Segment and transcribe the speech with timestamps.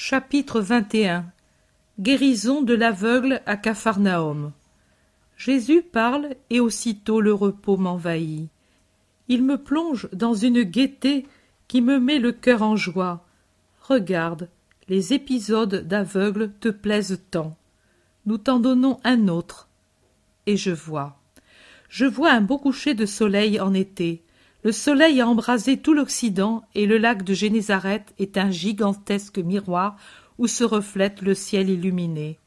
[0.00, 1.24] Chapitre 21
[1.98, 4.52] Guérison de l'aveugle à Capharnaüm
[5.36, 8.48] Jésus parle et aussitôt le repos m'envahit.
[9.26, 11.26] Il me plonge dans une gaieté
[11.66, 13.26] qui me met le cœur en joie.
[13.80, 14.48] Regarde,
[14.88, 17.56] les épisodes d'aveugle te plaisent tant.
[18.24, 19.68] Nous t'en donnons un autre.
[20.46, 21.20] Et je vois.
[21.88, 24.22] Je vois un beau coucher de soleil en été.
[24.64, 29.96] Le soleil a embrasé tout l'Occident et le lac de Génézareth est un gigantesque miroir
[30.36, 32.40] où se reflète le ciel illuminé.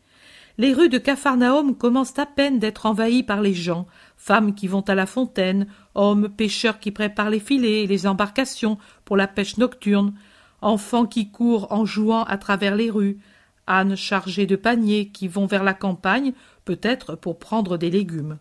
[0.57, 4.81] Les rues de Capharnaüm commencent à peine d'être envahies par les gens, femmes qui vont
[4.81, 9.57] à la fontaine, hommes pêcheurs qui préparent les filets et les embarcations pour la pêche
[9.57, 10.13] nocturne,
[10.59, 13.19] enfants qui courent en jouant à travers les rues,
[13.67, 16.33] ânes chargés de paniers qui vont vers la campagne,
[16.65, 18.37] peut-être pour prendre des légumes.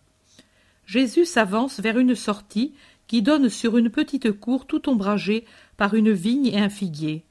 [0.87, 2.75] Jésus s'avance vers une sortie
[3.11, 5.45] qui donne sur une petite cour tout ombragée
[5.77, 7.25] par une vigne et un figuier.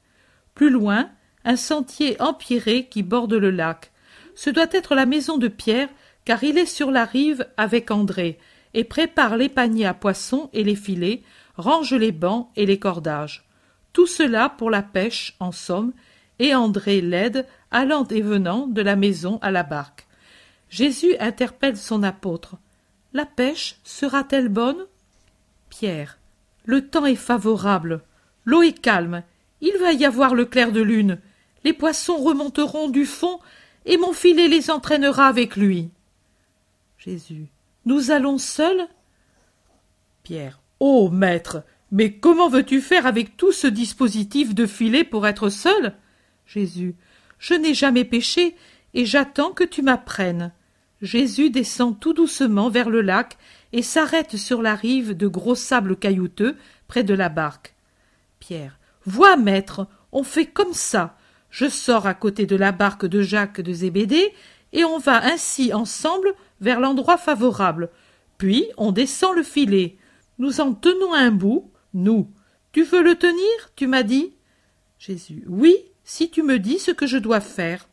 [0.54, 1.10] Plus loin,
[1.46, 3.94] un sentier empierré qui borde le lac.
[4.36, 5.88] Ce doit être la maison de Pierre,
[6.26, 8.40] car il est sur la rive avec André,
[8.74, 11.22] et prépare les paniers à poissons et les filets,
[11.56, 13.48] range les bancs et les cordages.
[13.94, 15.94] Tout cela pour la pêche, en somme,
[16.40, 20.08] et André l'aide, allant et venant de la maison à la barque.
[20.70, 22.58] Jésus interpelle son apôtre.
[23.14, 24.86] La pêche sera-t-elle bonne?
[25.70, 26.20] Pierre.
[26.66, 28.02] Le temps est favorable.
[28.46, 29.24] L'eau est calme.
[29.62, 31.20] Il va y avoir le clair de lune.
[31.64, 33.40] Les poissons remonteront du fond
[33.86, 35.90] et mon filet les entraînera avec lui.
[36.98, 37.48] Jésus.
[37.86, 38.88] Nous allons seuls?
[40.24, 40.60] Pierre.
[40.80, 41.64] Oh, maître.
[41.92, 45.96] Mais comment veux-tu faire avec tout ce dispositif de filet pour être seul?
[46.46, 46.96] Jésus.
[47.40, 48.56] Je n'ai jamais pêché
[48.94, 50.52] et j'attends que tu m'apprennes.
[51.02, 53.38] Jésus descend tout doucement vers le lac
[53.74, 57.76] et s'arrête sur la rive de gros sable caillouteux près de la barque.
[58.40, 58.80] Pierre.
[59.06, 61.18] Vois, maître, on fait comme ça.
[61.50, 64.34] Je sors à côté de la barque de Jacques de Zébédée,
[64.72, 67.90] et on va ainsi ensemble vers l'endroit favorable.
[68.38, 69.98] Puis on descend le filet.
[70.38, 72.30] Nous en tenons un bout, nous.
[72.72, 74.36] Tu veux le tenir, tu m'as dit?
[75.00, 75.44] Jésus.
[75.48, 77.88] Oui, si tu me dis ce que je dois faire.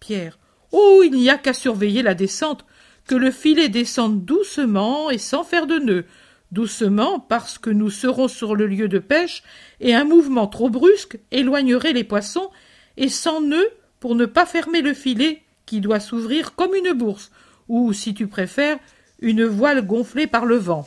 [0.00, 0.38] Pierre.
[0.70, 1.02] Oh.
[1.04, 2.64] Il n'y a qu'à surveiller la descente
[3.08, 6.04] que le filet descende doucement et sans faire de nœud,
[6.52, 9.42] doucement parce que nous serons sur le lieu de pêche,
[9.80, 12.50] et un mouvement trop brusque éloignerait les poissons,
[12.96, 17.32] et sans nœud pour ne pas fermer le filet qui doit s'ouvrir comme une bourse,
[17.68, 18.78] ou, si tu préfères,
[19.20, 20.86] une voile gonflée par le vent.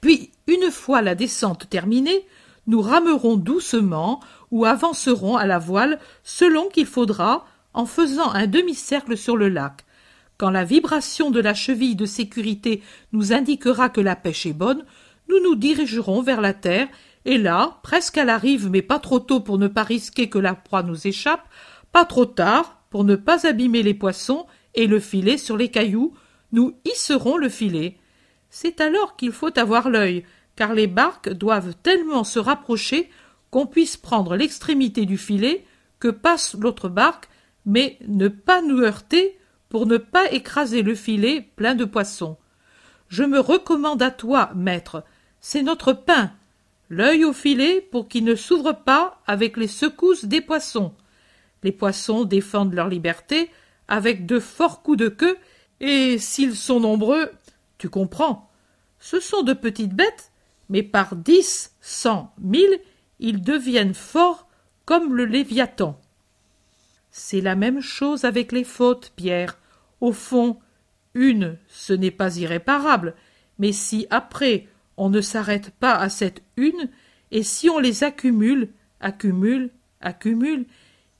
[0.00, 2.26] Puis, une fois la descente terminée,
[2.66, 4.20] nous ramerons doucement
[4.50, 9.84] ou avancerons à la voile selon qu'il faudra en faisant un demi-cercle sur le lac,
[10.36, 14.84] quand la vibration de la cheville de sécurité nous indiquera que la pêche est bonne,
[15.28, 16.88] nous nous dirigerons vers la terre,
[17.24, 20.38] et là, presque à la rive, mais pas trop tôt pour ne pas risquer que
[20.38, 21.48] la proie nous échappe,
[21.92, 26.14] pas trop tard pour ne pas abîmer les poissons et le filet sur les cailloux,
[26.52, 27.96] nous hisserons le filet.
[28.50, 30.24] C'est alors qu'il faut avoir l'œil,
[30.56, 33.10] car les barques doivent tellement se rapprocher
[33.50, 35.64] qu'on puisse prendre l'extrémité du filet,
[35.98, 37.28] que passe l'autre barque,
[37.64, 39.38] mais ne pas nous heurter
[39.74, 42.36] pour ne pas écraser le filet plein de poissons.
[43.08, 45.02] Je me recommande à toi, maître.
[45.40, 46.30] C'est notre pain.
[46.90, 50.94] L'œil au filet pour qu'il ne s'ouvre pas avec les secousses des poissons.
[51.64, 53.50] Les poissons défendent leur liberté
[53.88, 55.36] avec de forts coups de queue,
[55.80, 57.32] et s'ils sont nombreux,
[57.76, 58.52] tu comprends.
[59.00, 60.30] Ce sont de petites bêtes,
[60.68, 62.78] mais par dix, cent, mille,
[63.18, 64.46] ils deviennent forts
[64.84, 66.00] comme le Léviathan.
[67.10, 69.58] C'est la même chose avec les fautes, Pierre.
[70.04, 70.58] Au fond,
[71.14, 73.14] une, ce n'est pas irréparable,
[73.58, 76.90] mais si après on ne s'arrête pas à cette une,
[77.30, 78.68] et si on les accumule,
[79.00, 79.70] accumule,
[80.02, 80.66] accumule,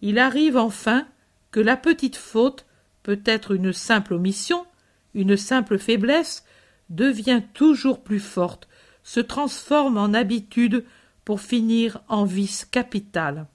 [0.03, 1.07] il arrive enfin
[1.51, 2.67] que la petite faute,
[3.05, 4.67] peut-être une simple omission,
[5.15, 6.45] une simple faiblesse,
[6.91, 8.69] devient toujours plus forte,
[9.03, 10.85] se transforme en habitude
[11.25, 13.47] pour finir en vice capital.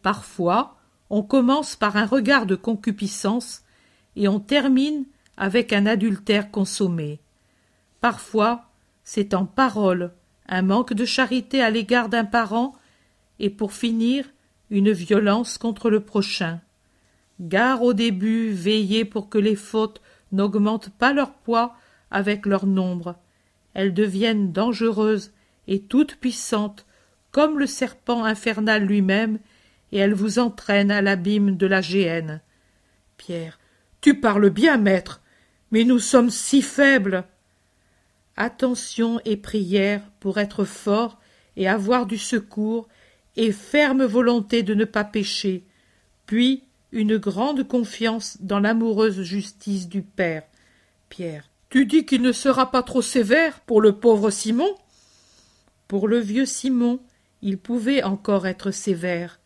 [0.00, 0.78] Parfois,
[1.10, 3.60] on commence par un regard de concupiscence
[4.16, 5.04] et on termine
[5.36, 7.20] avec un adultère consommé.
[8.00, 8.64] Parfois,
[9.04, 10.12] c'est en parole,
[10.48, 12.74] un manque de charité à l'égard d'un parent,
[13.38, 14.24] et pour finir,
[14.70, 16.60] une violence contre le prochain.
[17.40, 20.00] Gare au début, veillez pour que les fautes
[20.32, 21.76] n'augmentent pas leur poids
[22.10, 23.16] avec leur nombre.
[23.74, 25.32] Elles deviennent dangereuses
[25.68, 26.86] et toutes puissantes,
[27.30, 29.38] comme le serpent infernal lui-même,
[29.92, 32.40] et elles vous entraînent à l'abîme de la géhenne.
[33.18, 33.58] Pierre.
[34.06, 35.20] Tu parles bien, maître,
[35.72, 37.24] mais nous sommes si faibles.
[38.36, 41.18] Attention et prière pour être fort
[41.56, 42.86] et avoir du secours,
[43.34, 45.64] et ferme volonté de ne pas pécher.
[46.24, 46.62] puis
[46.92, 50.44] une grande confiance dans l'amoureuse justice du Père.
[51.08, 51.50] Pierre.
[51.68, 54.72] Tu dis qu'il ne sera pas trop sévère pour le pauvre Simon?
[55.88, 57.00] Pour le vieux Simon,
[57.42, 59.40] il pouvait encore être sévère,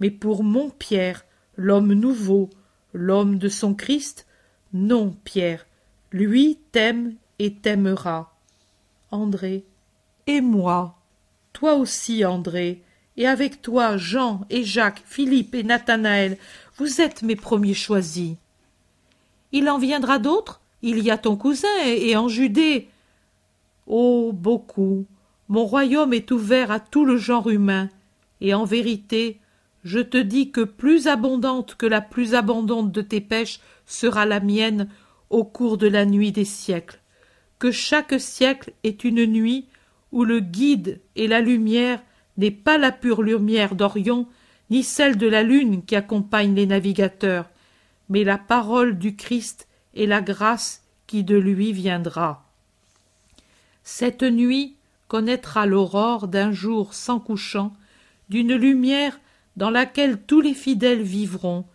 [0.00, 1.24] mais pour mon Pierre,
[1.54, 2.50] l'homme nouveau,
[2.92, 4.26] l'homme de son Christ,
[4.72, 5.66] non, Pierre,
[6.12, 8.36] lui t'aime et t'aimera.
[9.10, 9.64] André.
[10.26, 10.96] Et moi.
[11.52, 12.82] Toi aussi, André,
[13.16, 16.38] et avec toi Jean et Jacques, Philippe et Nathanaël,
[16.76, 18.36] vous êtes mes premiers choisis.
[19.52, 20.60] Il en viendra d'autres?
[20.82, 22.88] Il y a ton cousin et, en Judée.
[23.86, 25.06] Oh, beaucoup.
[25.48, 27.90] Mon royaume est ouvert à tout le genre humain,
[28.40, 29.39] et en vérité,
[29.84, 34.40] je te dis que plus abondante que la plus abondante de tes pêches sera la
[34.40, 34.88] mienne
[35.30, 37.00] au cours de la nuit des siècles,
[37.58, 39.66] que chaque siècle est une nuit
[40.12, 42.02] où le guide et la lumière
[42.36, 44.26] n'est pas la pure lumière d'Orion,
[44.70, 47.48] ni celle de la lune qui accompagne les navigateurs,
[48.08, 52.44] mais la parole du Christ et la grâce qui de lui viendra.
[53.82, 54.76] Cette nuit
[55.08, 57.72] connaîtra l'aurore d'un jour sans couchant,
[58.28, 59.18] d'une lumière
[59.60, 61.66] dans laquelle tous les fidèles vivront,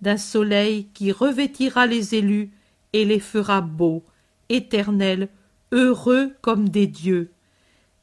[0.00, 2.52] d'un soleil qui revêtira les élus
[2.92, 4.04] et les fera beaux,
[4.48, 5.28] éternels,
[5.72, 7.32] heureux comme des dieux,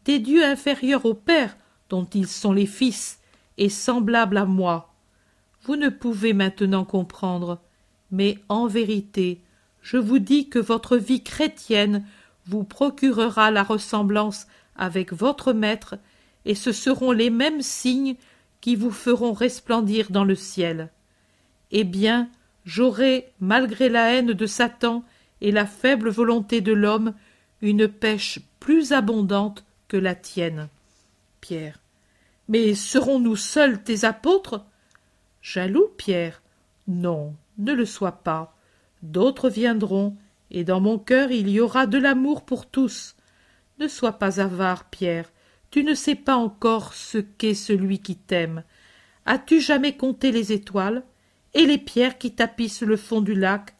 [0.03, 1.55] des dieux inférieurs au Père,
[1.89, 3.21] dont ils sont les fils,
[3.57, 4.93] et semblables à moi.
[5.63, 7.61] Vous ne pouvez maintenant comprendre,
[8.11, 9.41] mais en vérité,
[9.81, 12.05] je vous dis que votre vie chrétienne
[12.45, 15.95] vous procurera la ressemblance avec votre Maître,
[16.43, 18.17] et ce seront les mêmes signes
[18.61, 20.89] qui vous feront resplendir dans le ciel.
[21.71, 22.29] Eh bien,
[22.65, 25.03] j'aurai, malgré la haine de Satan
[25.41, 27.13] et la faible volonté de l'homme,
[27.61, 30.69] une pêche plus abondante que la tienne.
[31.41, 31.79] Pierre.
[32.47, 34.65] Mais serons-nous seuls tes apôtres?
[35.41, 36.41] Jaloux, Pierre
[36.87, 38.55] Non, ne le sois pas.
[39.03, 40.17] D'autres viendront,
[40.51, 43.15] et dans mon cœur il y aura de l'amour pour tous.
[43.79, 45.31] Ne sois pas avare, Pierre.
[45.71, 48.63] Tu ne sais pas encore ce qu'est celui qui t'aime.
[49.25, 51.03] As-tu jamais compté les étoiles
[51.53, 53.75] et les pierres qui tapissent le fond du lac?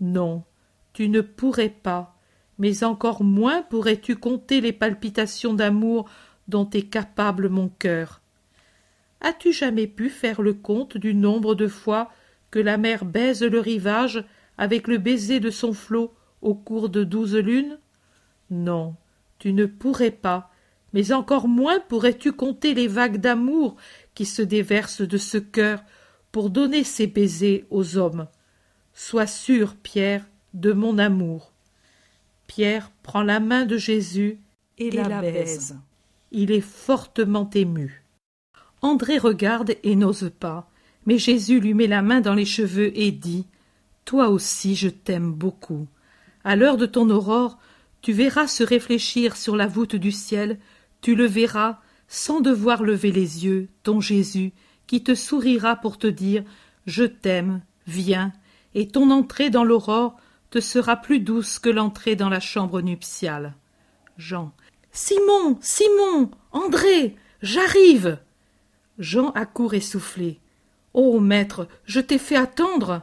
[0.00, 0.44] Non,
[0.92, 2.16] tu ne pourrais pas,
[2.58, 6.08] mais encore moins pourrais-tu compter les palpitations d'amour
[6.48, 8.22] dont est capable mon cœur.
[9.20, 12.10] As-tu jamais pu faire le compte du nombre de fois
[12.50, 14.24] que la mer baise le rivage
[14.56, 17.78] avec le baiser de son flot au cours de douze lunes?
[18.50, 18.94] Non,
[19.38, 20.50] tu ne pourrais pas,
[20.92, 23.76] mais encore moins pourrais-tu compter les vagues d'amour
[24.14, 25.82] qui se déversent de ce cœur
[26.32, 28.26] pour donner ses baisers aux hommes.
[28.94, 30.24] Sois sûr, Pierre,
[30.54, 31.52] de mon amour.
[32.46, 34.38] Pierre prend la main de Jésus
[34.78, 35.76] et, la, baise.
[36.32, 38.04] Il est fortement ému.
[38.82, 40.70] André regarde et n'ose pas,
[41.06, 43.46] mais Jésus lui met la main dans les cheveux et dit
[44.04, 45.86] Toi aussi je t'aime beaucoup.
[46.44, 47.58] À l'heure de ton aurore,
[48.02, 50.58] tu verras se réfléchir sur la voûte du ciel,
[51.06, 54.52] tu le verras, sans devoir lever les yeux, ton Jésus,
[54.88, 56.42] qui te sourira pour te dire
[56.84, 58.32] Je t'aime, viens,
[58.74, 60.16] et ton entrée dans l'aurore
[60.50, 63.54] te sera plus douce que l'entrée dans la chambre nuptiale.
[64.18, 64.50] Jean.
[64.90, 65.58] Simon.
[65.60, 66.32] Simon.
[66.50, 67.14] André.
[67.40, 68.18] J'arrive.
[68.98, 70.40] Jean accourt essoufflé.
[70.92, 73.02] Ô maître, je t'ai fait attendre.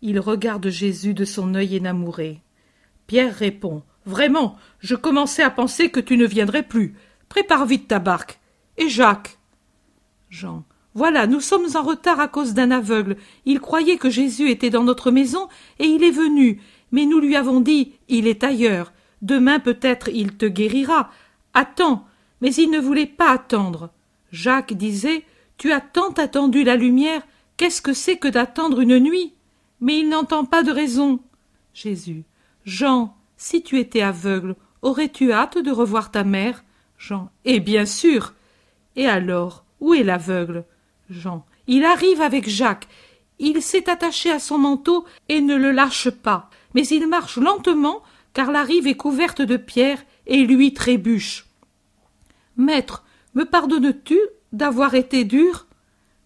[0.00, 2.40] Il regarde Jésus de son œil énamouré.
[3.06, 3.82] Pierre répond.
[4.06, 6.96] Vraiment, je commençais à penser que tu ne viendrais plus.
[7.28, 8.38] Prépare vite ta barque.
[8.76, 9.38] Et Jacques.
[10.30, 10.64] Jean.
[10.94, 13.16] Voilà, nous sommes en retard à cause d'un aveugle.
[13.44, 16.60] Il croyait que Jésus était dans notre maison, et il est venu.
[16.90, 18.92] Mais nous lui avons dit Il est ailleurs.
[19.22, 21.10] Demain peut-être il te guérira.
[21.54, 22.06] Attends.
[22.40, 23.90] Mais il ne voulait pas attendre.
[24.32, 25.24] Jacques disait
[25.56, 27.22] Tu as tant attendu la lumière,
[27.56, 29.34] qu'est-ce que c'est que d'attendre une nuit?
[29.80, 31.20] Mais il n'entend pas de raison.
[31.74, 32.24] Jésus.
[32.64, 36.64] Jean, si tu étais aveugle, aurais-tu hâte de revoir ta mère?
[36.98, 37.30] Jean.
[37.44, 38.34] Eh bien sûr.
[38.96, 40.64] Et alors, où est l'aveugle?
[41.08, 41.46] Jean.
[41.66, 42.88] Il arrive avec Jacques.
[43.38, 46.50] Il s'est attaché à son manteau et ne le lâche pas.
[46.74, 48.02] Mais il marche lentement,
[48.32, 51.46] car la rive est couverte de pierres et lui trébuche.
[52.56, 54.18] Maître, me pardonnes-tu
[54.52, 55.66] d'avoir été dur?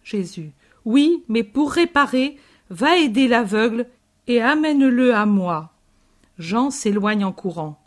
[0.03, 0.53] Jésus.
[0.85, 2.39] Oui, mais pour réparer,
[2.71, 3.87] va aider l'aveugle
[4.27, 5.73] et amène-le à moi.
[6.39, 7.82] Jean s'éloigne en courant.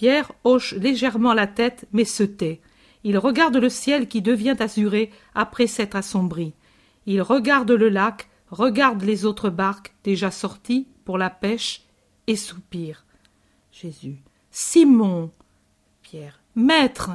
[0.00, 2.62] Pierre hoche légèrement la tête, mais se tait.
[3.04, 6.54] Il regarde le ciel qui devient azuré après s'être assombri.
[7.04, 11.82] Il regarde le lac, regarde les autres barques déjà sorties pour la pêche
[12.28, 13.04] et soupire.
[13.72, 14.16] Jésus.
[14.50, 15.30] Simon.
[16.00, 16.40] Pierre.
[16.54, 17.10] Maître.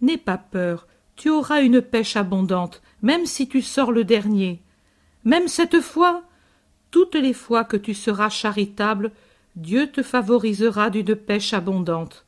[0.00, 4.60] N'aie pas peur, tu auras une pêche abondante, même si tu sors le dernier.
[5.22, 6.24] Même cette fois,
[6.90, 9.12] toutes les fois que tu seras charitable,
[9.56, 12.24] Dieu te favorisera d'une pêche abondante.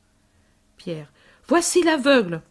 [0.77, 1.11] Pierre.
[1.47, 2.41] Voici l'aveugle.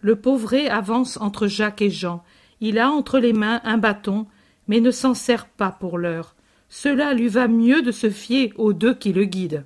[0.00, 2.24] Le pauvré avance entre Jacques et Jean.
[2.60, 4.26] Il a entre les mains un bâton,
[4.68, 6.34] mais ne s'en sert pas pour l'heure.
[6.68, 9.64] Cela lui va mieux de se fier aux deux qui le guident.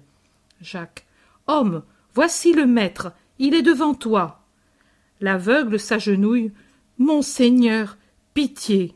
[0.61, 1.07] Jacques.
[1.47, 1.83] Homme,
[2.15, 4.41] voici le maître, il est devant toi.
[5.21, 6.53] L'aveugle s'agenouille.
[6.99, 7.97] Mon Seigneur,
[8.35, 8.95] pitié.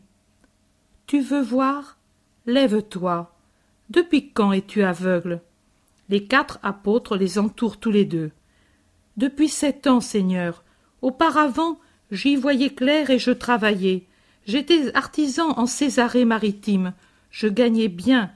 [1.06, 1.98] Tu veux voir?
[2.46, 3.32] Lève-toi.
[3.90, 5.40] Depuis quand es-tu aveugle?
[6.08, 8.30] Les quatre apôtres les entourent tous les deux.
[9.16, 10.64] Depuis sept ans, Seigneur.
[11.00, 11.78] Auparavant,
[12.10, 14.06] j'y voyais clair et je travaillais.
[14.46, 16.94] J'étais artisan en Césarée maritime.
[17.30, 18.30] Je gagnais bien.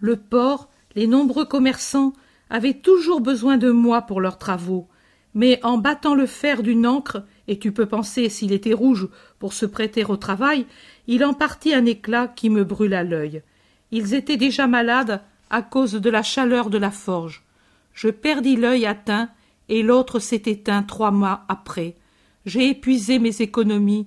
[0.00, 2.12] Le port, les nombreux commerçants
[2.48, 4.88] avaient toujours besoin de moi pour leurs travaux.
[5.34, 9.08] Mais en battant le fer d'une encre, et tu peux penser s'il était rouge
[9.38, 10.66] pour se prêter au travail,
[11.06, 13.42] il en partit un éclat qui me brûla l'œil.
[13.90, 17.44] Ils étaient déjà malades à cause de la chaleur de la forge.
[17.92, 19.30] Je perdis l'œil atteint
[19.68, 21.96] et l'autre s'est éteint trois mois après.
[22.44, 24.06] J'ai épuisé mes économies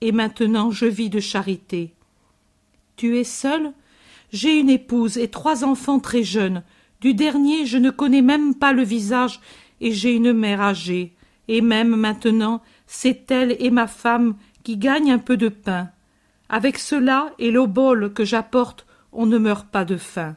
[0.00, 1.94] et maintenant je vis de charité.
[2.96, 3.72] Tu es seul?
[4.32, 6.62] J'ai une épouse et trois enfants très jeunes.
[7.00, 9.40] Du dernier je ne connais même pas le visage
[9.80, 11.14] et j'ai une mère âgée.
[11.48, 15.88] Et même maintenant c'est elle et ma femme qui gagnent un peu de pain.
[16.48, 20.36] Avec cela et l'obole que j'apporte, on ne meurt pas de faim.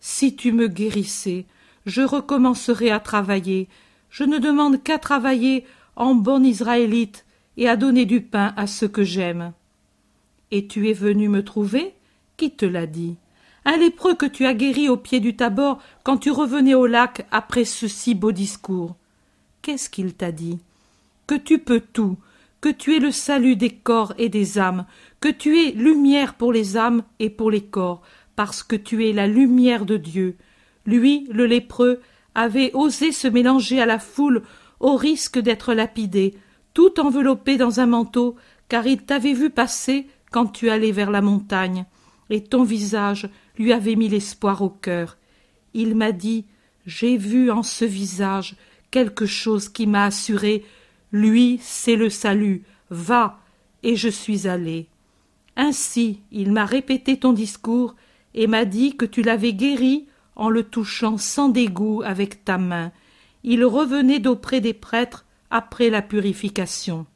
[0.00, 1.46] Si tu me guérissais,
[1.86, 3.68] je recommencerais à travailler.
[4.08, 5.64] Je ne demande qu'à travailler
[5.94, 7.24] en bon israélite
[7.56, 9.52] et à donner du pain à ceux que j'aime.
[10.50, 11.94] Et tu es venu me trouver?
[12.36, 13.16] Qui te l'a dit?
[13.66, 17.26] Un lépreux que tu as guéri au pied du Tabor quand tu revenais au lac
[17.30, 18.96] après ce si beau discours.
[19.60, 20.58] Qu'est-ce qu'il t'a dit?
[21.26, 22.16] Que tu peux tout,
[22.62, 24.86] que tu es le salut des corps et des âmes,
[25.20, 28.00] que tu es lumière pour les âmes et pour les corps,
[28.40, 30.38] parce que tu es la lumière de Dieu.
[30.86, 32.00] Lui, le lépreux,
[32.34, 34.44] avait osé se mélanger à la foule
[34.80, 36.38] au risque d'être lapidé,
[36.72, 38.36] tout enveloppé dans un manteau,
[38.70, 41.84] car il t'avait vu passer quand tu allais vers la montagne,
[42.30, 43.28] et ton visage
[43.58, 45.18] lui avait mis l'espoir au cœur.
[45.74, 46.46] Il m'a dit
[46.86, 48.56] J'ai vu en ce visage
[48.90, 50.64] quelque chose qui m'a assuré
[51.12, 52.62] lui, c'est le salut.
[52.88, 53.38] Va.
[53.82, 54.88] Et je suis allé.
[55.56, 57.96] Ainsi, il m'a répété ton discours
[58.34, 60.06] et m'a dit que tu l'avais guéri
[60.36, 62.92] en le touchant sans dégoût avec ta main.
[63.42, 67.06] Il revenait d'auprès des prêtres après la purification.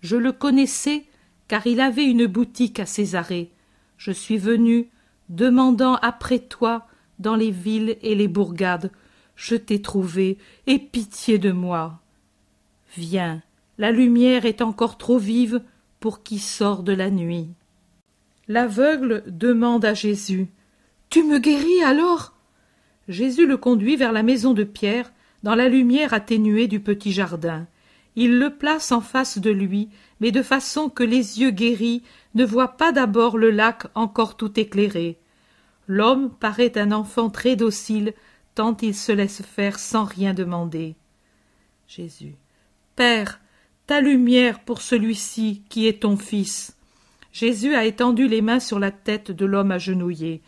[0.00, 1.04] Je le connaissais
[1.48, 3.50] car il avait une boutique à Césarée.
[3.98, 4.88] Je suis venu,
[5.28, 6.86] demandant après toi
[7.18, 8.90] dans les villes et les bourgades.
[9.36, 12.00] Je t'ai trouvé, et pitié de moi.
[12.96, 13.42] Viens,
[13.78, 15.60] la lumière est encore trop vive
[16.00, 17.48] pour qui sort de la nuit.
[18.48, 20.48] L'aveugle demande à Jésus.
[21.10, 22.34] Tu me guéris alors?
[23.08, 25.12] Jésus le conduit vers la maison de Pierre,
[25.42, 27.66] dans la lumière atténuée du petit jardin.
[28.16, 29.88] Il le place en face de lui,
[30.20, 32.02] mais de façon que les yeux guéris
[32.34, 35.18] ne voient pas d'abord le lac encore tout éclairé.
[35.86, 38.14] L'homme paraît un enfant très docile,
[38.54, 40.96] tant il se laisse faire sans rien demander.
[41.86, 42.34] Jésus.
[42.96, 43.40] Père,
[43.86, 46.75] ta lumière pour celui-ci qui est ton Fils.
[47.38, 50.40] Jésus a étendu les mains sur la tête de l'homme agenouillé.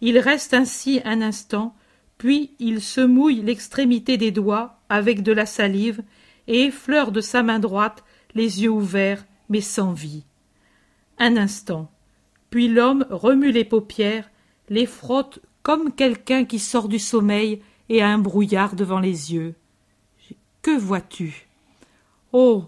[0.00, 1.74] Il reste ainsi un instant,
[2.18, 6.04] puis il se mouille l'extrémité des doigts avec de la salive
[6.46, 8.04] et effleure de sa main droite
[8.36, 10.22] les yeux ouverts mais sans vie.
[11.18, 11.90] Un instant.
[12.50, 14.30] Puis l'homme remue les paupières,
[14.68, 19.56] les frotte comme quelqu'un qui sort du sommeil et a un brouillard devant les yeux.
[20.62, 21.48] Que vois-tu?
[22.32, 22.66] Oh.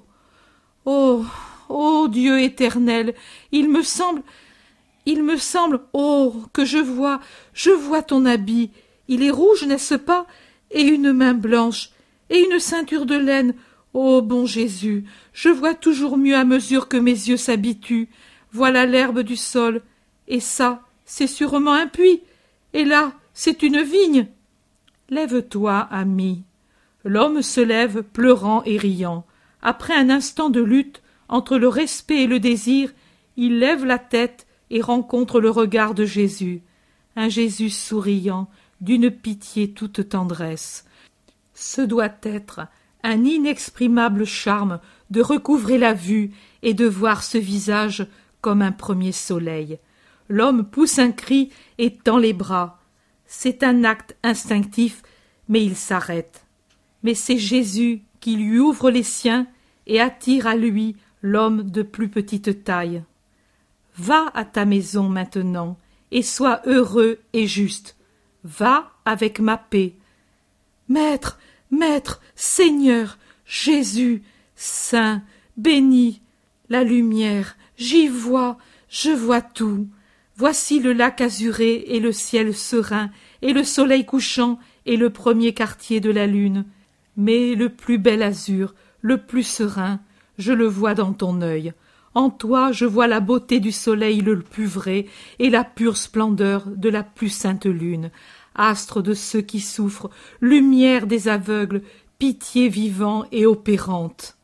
[0.84, 1.24] Oh.
[1.68, 2.08] Oh.
[2.08, 3.14] Dieu éternel.
[3.52, 4.22] Il me semble.
[5.06, 5.80] Il me semble.
[5.92, 6.34] Oh.
[6.52, 7.20] Que je vois.
[7.52, 8.70] Je vois ton habit.
[9.08, 10.26] Il est rouge, n'est-ce pas?
[10.70, 11.90] Et une main blanche.
[12.30, 13.54] Et une ceinture de laine.
[13.94, 15.04] Oh bon Jésus.
[15.32, 18.08] Je vois toujours mieux à mesure que mes yeux s'habituent.
[18.52, 19.82] Voilà l'herbe du sol.
[20.26, 22.22] Et ça, c'est sûrement un puits.
[22.74, 24.26] Et là, c'est une vigne.
[25.08, 26.42] Lève-toi, ami.
[27.04, 29.24] L'homme se lève, pleurant et riant.
[29.62, 32.92] Après un instant de lutte entre le respect et le désir,
[33.36, 36.62] il lève la tête et rencontre le regard de Jésus,
[37.16, 38.48] un Jésus souriant,
[38.80, 40.84] d'une pitié toute tendresse.
[41.54, 42.60] Ce doit être
[43.02, 44.80] un inexprimable charme
[45.10, 46.32] de recouvrer la vue
[46.62, 48.06] et de voir ce visage
[48.40, 49.78] comme un premier soleil.
[50.28, 52.80] L'homme pousse un cri et tend les bras.
[53.26, 55.02] C'est un acte instinctif,
[55.48, 56.44] mais il s'arrête.
[57.02, 59.46] Mais c'est Jésus qui lui ouvre les siens
[59.86, 63.02] et attire à lui l'homme de plus petite taille.
[63.96, 65.76] Va à ta maison maintenant,
[66.10, 67.96] et sois heureux et juste.
[68.44, 69.94] Va avec ma paix.
[70.88, 71.38] Maître,
[71.70, 74.22] Maître, Seigneur, Jésus,
[74.56, 75.22] Saint,
[75.56, 76.22] béni,
[76.68, 78.58] la lumière, j'y vois,
[78.88, 79.88] je vois tout.
[80.36, 83.10] Voici le lac azuré et le ciel serein,
[83.42, 86.64] et le soleil couchant et le premier quartier de la lune.
[87.16, 90.00] Mais le plus bel azur, le plus serein,
[90.38, 91.72] je le vois dans ton œil.
[92.14, 95.06] En toi je vois la beauté du soleil le plus vrai
[95.38, 98.10] et la pure splendeur de la plus sainte lune.
[98.54, 101.82] Astre de ceux qui souffrent, lumière des aveugles,
[102.18, 104.36] pitié vivant et opérante.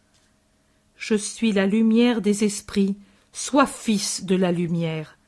[0.97, 2.97] Je suis la lumière des esprits,
[3.33, 5.19] sois fils de la lumière.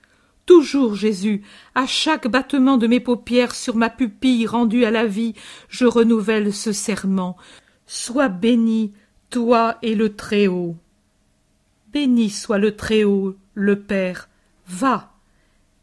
[0.47, 1.43] Toujours, Jésus,
[1.75, 5.35] à chaque battement de mes paupières sur ma pupille rendue à la vie,
[5.69, 7.37] je renouvelle ce serment.
[7.89, 8.93] Sois béni,
[9.37, 10.77] toi et le Très-Haut.
[11.93, 14.31] Béni soit le Très-Haut, le Père.
[14.67, 15.13] Va.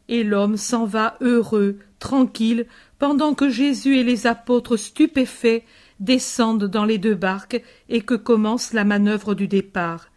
[0.08, 2.66] Et l'homme s'en va heureux, tranquille,
[2.98, 5.62] pendant que Jésus et les apôtres stupéfaits
[6.00, 10.08] descendent dans les deux barques et que commence la manœuvre du départ.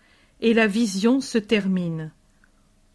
[0.42, 2.10] Et la vision se termine.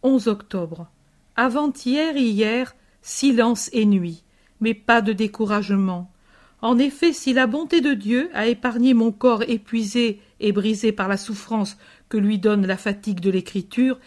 [0.02, 0.88] 11 octobre.
[1.36, 4.24] Avant-hier hier, silence et nuit,
[4.60, 6.10] mais pas de découragement.
[6.62, 11.08] En effet, si la bonté de Dieu a épargné mon corps épuisé et brisé par
[11.08, 13.98] la souffrance que lui donne la fatigue de l'écriture,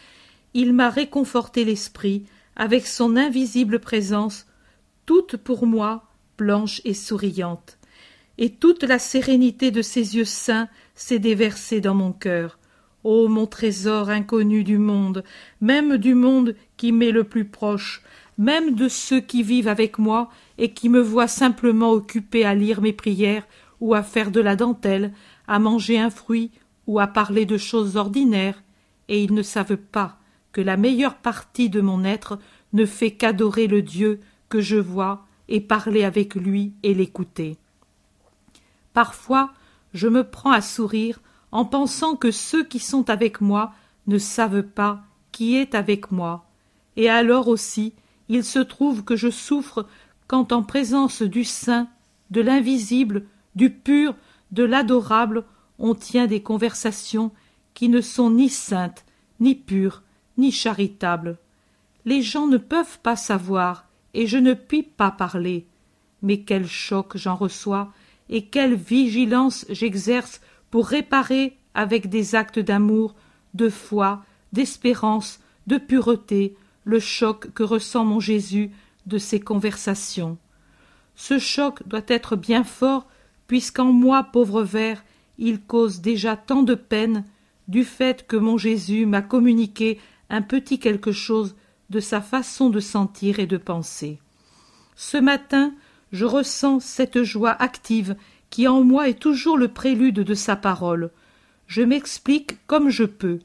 [0.53, 2.25] il m'a réconforté l'esprit
[2.55, 4.45] avec son invisible présence,
[5.05, 6.03] toute pour moi
[6.37, 7.77] blanche et souriante,
[8.37, 12.59] et toute la sérénité de ses yeux saints s'est déversée dans mon cœur.
[13.03, 15.23] Ô mon trésor inconnu du monde,
[15.61, 18.01] même du monde qui m'est le plus proche,
[18.37, 22.81] même de ceux qui vivent avec moi et qui me voient simplement occupé à lire
[22.81, 23.47] mes prières
[23.79, 25.13] ou à faire de la dentelle,
[25.47, 26.51] à manger un fruit
[26.87, 28.61] ou à parler de choses ordinaires,
[29.07, 30.17] et ils ne savent pas
[30.51, 32.39] que la meilleure partie de mon être
[32.73, 37.57] ne fait qu'adorer le Dieu que je vois et parler avec lui et l'écouter.
[38.93, 39.51] Parfois
[39.93, 43.73] je me prends à sourire en pensant que ceux qui sont avec moi
[44.07, 46.45] ne savent pas qui est avec moi,
[46.95, 47.93] et alors aussi
[48.29, 49.85] il se trouve que je souffre
[50.27, 51.87] quand en présence du saint,
[52.31, 54.15] de l'invisible, du pur,
[54.51, 55.43] de l'adorable,
[55.79, 57.31] on tient des conversations
[57.73, 59.05] qui ne sont ni saintes,
[59.39, 60.03] ni pures,
[60.37, 61.37] ni charitables.
[62.05, 65.67] Les gens ne peuvent pas savoir, et je ne puis pas parler.
[66.21, 67.91] Mais quel choc j'en reçois,
[68.29, 73.15] et quelle vigilance j'exerce pour réparer avec des actes d'amour,
[73.53, 76.55] de foi, d'espérance, de pureté,
[76.85, 78.71] le choc que ressent mon Jésus
[79.05, 80.37] de ces conversations.
[81.15, 83.07] Ce choc doit être bien fort,
[83.47, 85.03] puisqu'en moi, pauvre ver,
[85.37, 87.25] il cause déjà tant de peine
[87.67, 91.55] du fait que mon Jésus m'a communiqué un petit quelque chose
[91.89, 94.19] de sa façon de sentir et de penser.
[94.95, 95.73] Ce matin,
[96.11, 98.15] je ressens cette joie active
[98.49, 101.11] qui en moi est toujours le prélude de sa parole.
[101.67, 103.39] Je m'explique comme je peux.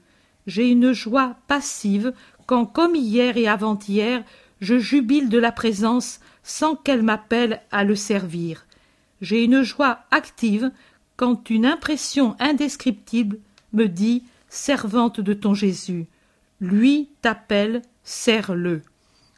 [0.47, 2.13] J'ai une joie passive
[2.47, 4.25] quand, comme hier et avant-hier,
[4.61, 8.67] je jubile de la présence sans qu'elle m'appelle à le servir.
[9.21, 10.71] J'ai une joie active
[11.17, 13.39] quand une impression indescriptible
[13.73, 16.07] me dit Servante de ton Jésus.
[16.61, 18.83] Lui t'appelle, serre-le.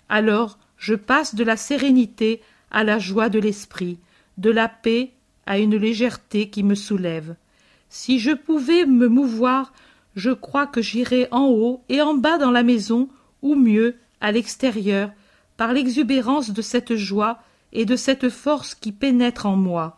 [0.08, 2.40] Alors je passe de la sérénité
[2.70, 3.98] à la joie de l'esprit,
[4.38, 5.12] de la paix
[5.46, 7.36] à une légèreté qui me soulève.
[7.88, 9.72] Si je pouvais me mouvoir,
[10.16, 13.08] je crois que j'irais en haut et en bas dans la maison,
[13.42, 15.10] ou mieux, à l'extérieur,
[15.56, 17.38] par l'exubérance de cette joie
[17.72, 19.96] et de cette force qui pénètre en moi.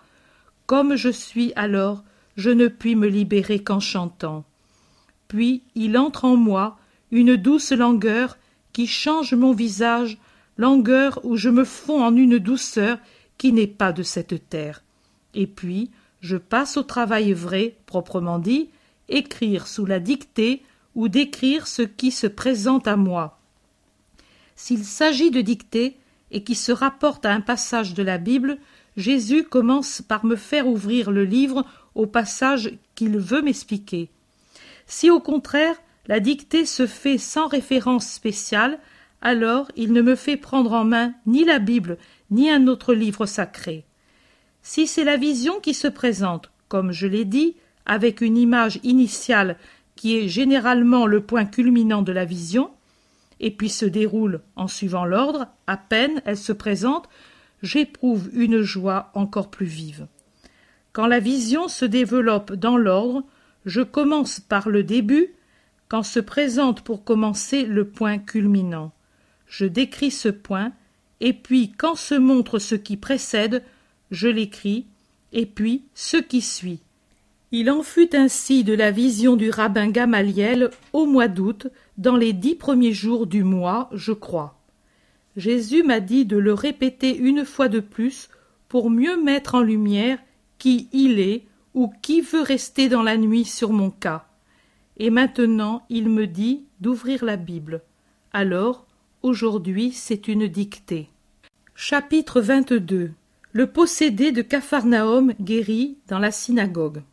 [0.67, 2.03] Comme je suis alors,
[2.37, 4.45] je ne puis me libérer qu'en chantant.
[5.29, 6.79] Puis il entre en moi
[7.11, 8.39] une douce langueur
[8.73, 10.19] qui change mon visage,
[10.59, 12.99] langueur où je me fonds en une douceur
[13.39, 14.85] qui n'est pas de cette terre
[15.35, 18.71] et puis je passe au travail vrai, proprement dit,
[19.09, 20.63] écrire sous la dictée
[20.95, 23.39] ou d'écrire ce qui se présente à moi.
[24.57, 25.97] S'il s'agit de dictée
[26.35, 28.59] et qui se rapporte à un passage de la Bible,
[28.97, 34.11] Jésus commence par me faire ouvrir le livre au passage qu'il veut m'expliquer.
[34.87, 38.79] Si au contraire la dictée se fait sans référence spéciale,
[39.23, 41.97] alors il ne me fait prendre en main ni la Bible
[42.31, 43.85] ni un autre livre sacré.
[44.61, 47.55] Si c'est la vision qui se présente, comme je l'ai dit,
[47.87, 49.57] avec une image initiale
[49.95, 52.71] qui est généralement le point culminant de la vision,
[53.41, 57.09] et puis se déroule en suivant l'ordre, à peine elle se présente,
[57.63, 60.07] j'éprouve une joie encore plus vive.
[60.93, 63.25] Quand la vision se développe dans l'ordre,
[63.65, 65.35] je commence par le début,
[65.89, 68.93] quand se présente pour commencer le point culminant.
[69.47, 70.73] Je décris ce point,
[71.21, 73.63] et puis quand se montre ce qui précède,
[74.11, 74.87] je l'écris,
[75.33, 76.81] et puis ce qui suit.
[77.57, 82.33] Il en fut ainsi de la vision du rabbin Gamaliel au mois d'août, dans les
[82.33, 84.61] dix premiers jours du mois, je crois.
[85.37, 88.29] Jésus m'a dit de le répéter une fois de plus
[88.67, 90.19] pour mieux mettre en lumière
[90.59, 94.27] qui il est ou qui veut rester dans la nuit sur mon cas.
[94.97, 97.83] Et maintenant il me dit d'ouvrir la Bible.
[98.33, 98.85] Alors,
[99.23, 101.09] aujourd'hui, c'est une dictée.
[101.77, 103.13] Chapitre 22
[103.53, 107.05] Le possédé de Capharnaüm guéri dans la synagogue.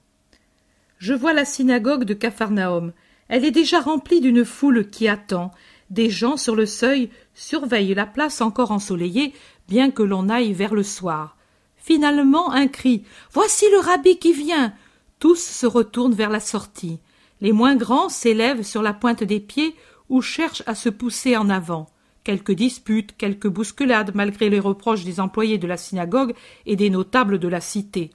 [1.02, 2.94] Je vois la synagogue de Capharnaüm.
[3.28, 5.50] Elle est déjà remplie d'une foule qui attend.
[5.90, 9.34] Des gens sur le seuil surveillent la place encore ensoleillée,
[9.68, 11.38] bien que l'on aille vers le soir.
[11.76, 13.04] Finalement, un cri.
[13.34, 14.74] Voici le rabbi qui vient.
[15.18, 17.00] Tous se retournent vers la sortie.
[17.42, 19.76] Les moins grands s'élèvent sur la pointe des pieds
[20.08, 21.90] ou cherchent à se pousser en avant.
[22.24, 26.36] Quelques disputes, quelques bousculades, malgré les reproches des employés de la synagogue
[26.68, 28.12] et des notables de la cité.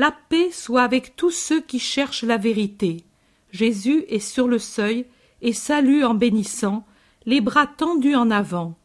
[0.00, 3.04] La paix soit avec tous ceux qui cherchent la vérité.
[3.52, 5.04] Jésus est sur le seuil
[5.42, 6.86] et salue en bénissant,
[7.26, 8.78] les bras tendus en avant.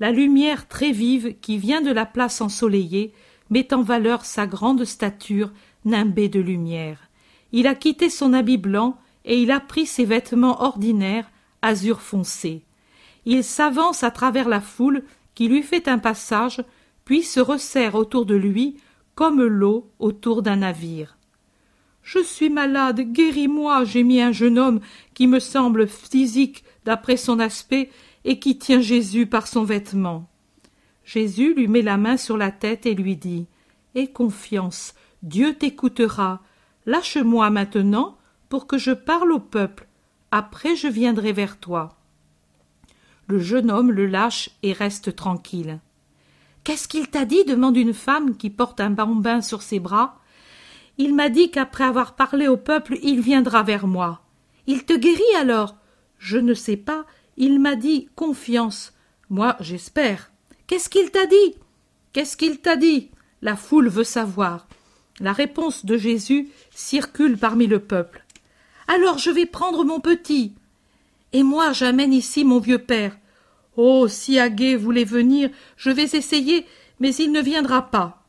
[0.00, 3.12] La lumière très vive qui vient de la place ensoleillée
[3.48, 5.52] met en valeur sa grande stature
[5.84, 6.98] nimbée de lumière.
[7.52, 11.30] Il a quitté son habit blanc et il a pris ses vêtements ordinaires,
[11.62, 12.64] azur foncé.
[13.24, 15.04] Il s'avance à travers la foule
[15.36, 16.60] qui lui fait un passage,
[17.04, 18.78] puis se resserre autour de lui
[19.16, 21.18] comme l'eau autour d'un navire.
[22.02, 24.80] Je suis malade, guéris-moi, gémit un jeune homme
[25.14, 27.90] qui me semble physique d'après son aspect
[28.24, 30.28] et qui tient Jésus par son vêtement.
[31.04, 33.46] Jésus lui met la main sur la tête et lui dit
[33.94, 36.42] Aie confiance, Dieu t'écoutera.
[36.84, 39.88] Lâche-moi maintenant pour que je parle au peuple.
[40.30, 41.96] Après je viendrai vers toi.
[43.26, 45.80] Le jeune homme le lâche et reste tranquille.
[46.66, 50.18] Qu'est-ce qu'il t'a dit demande une femme qui porte un bambin sur ses bras.
[50.98, 54.22] Il m'a dit qu'après avoir parlé au peuple, il viendra vers moi.
[54.66, 55.76] Il te guérit alors?
[56.18, 57.04] Je ne sais pas.
[57.36, 58.94] Il m'a dit confiance.
[59.30, 60.32] Moi, j'espère.
[60.66, 61.54] Qu'est-ce qu'il t'a dit?
[62.12, 63.10] Qu'est-ce qu'il t'a dit?
[63.42, 64.66] La foule veut savoir.
[65.20, 68.24] La réponse de Jésus circule parmi le peuple.
[68.88, 70.52] Alors je vais prendre mon petit.
[71.32, 73.16] Et moi j'amène ici mon vieux père.
[73.76, 74.08] Oh.
[74.08, 76.66] Si Aguet voulait venir, je vais essayer,
[77.00, 78.24] mais il ne viendra pas.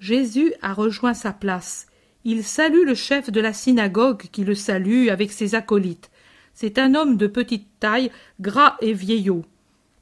[0.00, 1.86] Jésus a rejoint sa place.
[2.24, 6.10] Il salue le chef de la synagogue qui le salue avec ses acolytes.
[6.54, 9.44] C'est un homme de petite taille, gras et vieillot.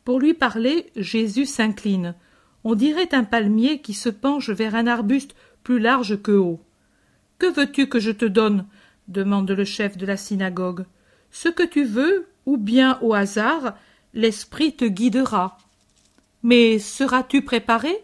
[0.04, 2.14] Pour lui parler, Jésus s'incline.
[2.62, 6.60] On dirait un palmier qui se penche vers un arbuste plus large que haut.
[7.38, 8.66] Que veux-tu que je te donne?
[9.08, 10.86] demande le chef de la synagogue.
[11.30, 13.76] Ce que tu veux, ou bien au hasard,
[14.14, 15.59] l'esprit te guidera.
[16.42, 18.03] Mais seras-tu préparé?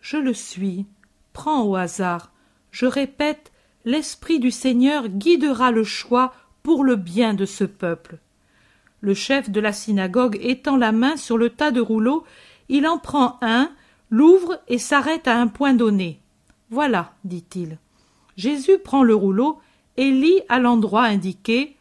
[0.00, 0.86] Je le suis.
[1.32, 2.30] Prends au hasard.
[2.70, 3.50] Je répète,
[3.84, 8.18] l'esprit du Seigneur guidera le choix pour le bien de ce peuple.
[9.00, 12.24] Le chef de la synagogue étend la main sur le tas de rouleaux,
[12.68, 13.72] il en prend un,
[14.10, 16.20] l'ouvre et s'arrête à un point donné.
[16.68, 17.78] Voilà, dit-il.
[18.36, 19.58] Jésus prend le rouleau
[19.96, 21.76] et lit à l'endroit indiqué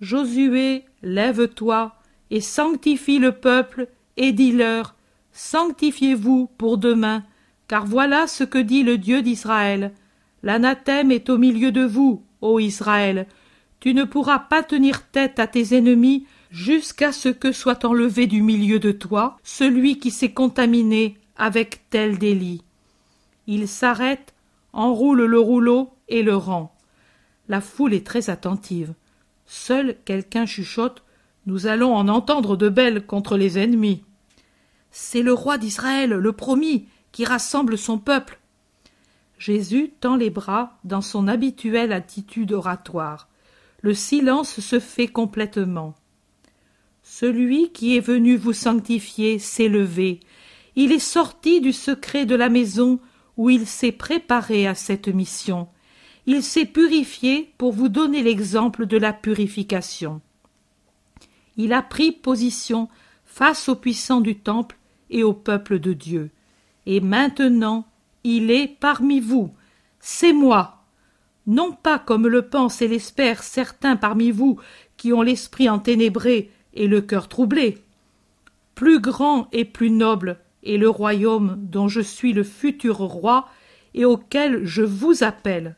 [0.00, 1.97] Josué, lève-toi,
[2.30, 4.94] et sanctifie le peuple, et dis-leur
[5.32, 7.22] Sanctifiez-vous pour demain,
[7.68, 9.92] car voilà ce que dit le Dieu d'Israël.
[10.42, 13.26] L'anathème est au milieu de vous, ô Israël.
[13.80, 18.42] Tu ne pourras pas tenir tête à tes ennemis jusqu'à ce que soit enlevé du
[18.42, 22.62] milieu de toi celui qui s'est contaminé avec tel délit.
[23.46, 24.34] Il s'arrête,
[24.72, 26.74] enroule le rouleau et le rend.
[27.48, 28.92] La foule est très attentive.
[29.46, 31.02] Seul quelqu'un chuchote
[31.48, 34.04] nous allons en entendre de belles contre les ennemis.
[34.90, 38.38] C'est le roi d'Israël, le promis, qui rassemble son peuple.
[39.38, 43.30] Jésus tend les bras dans son habituelle attitude oratoire.
[43.80, 45.94] Le silence se fait complètement.
[47.02, 50.20] Celui qui est venu vous sanctifier s'est levé.
[50.76, 53.00] Il est sorti du secret de la maison
[53.38, 55.68] où il s'est préparé à cette mission.
[56.26, 60.20] Il s'est purifié pour vous donner l'exemple de la purification
[61.58, 62.88] il a pris position
[63.26, 64.78] face aux puissants du temple
[65.10, 66.30] et au peuple de Dieu.
[66.86, 67.86] Et maintenant
[68.24, 69.52] il est parmi vous.
[70.00, 70.84] C'est moi.
[71.46, 74.58] Non pas comme le pensent et l'espèrent certains parmi vous
[74.96, 77.78] qui ont l'esprit enténébré et le cœur troublé.
[78.74, 83.48] Plus grand et plus noble est le royaume dont je suis le futur roi
[83.94, 85.76] et auquel je vous appelle.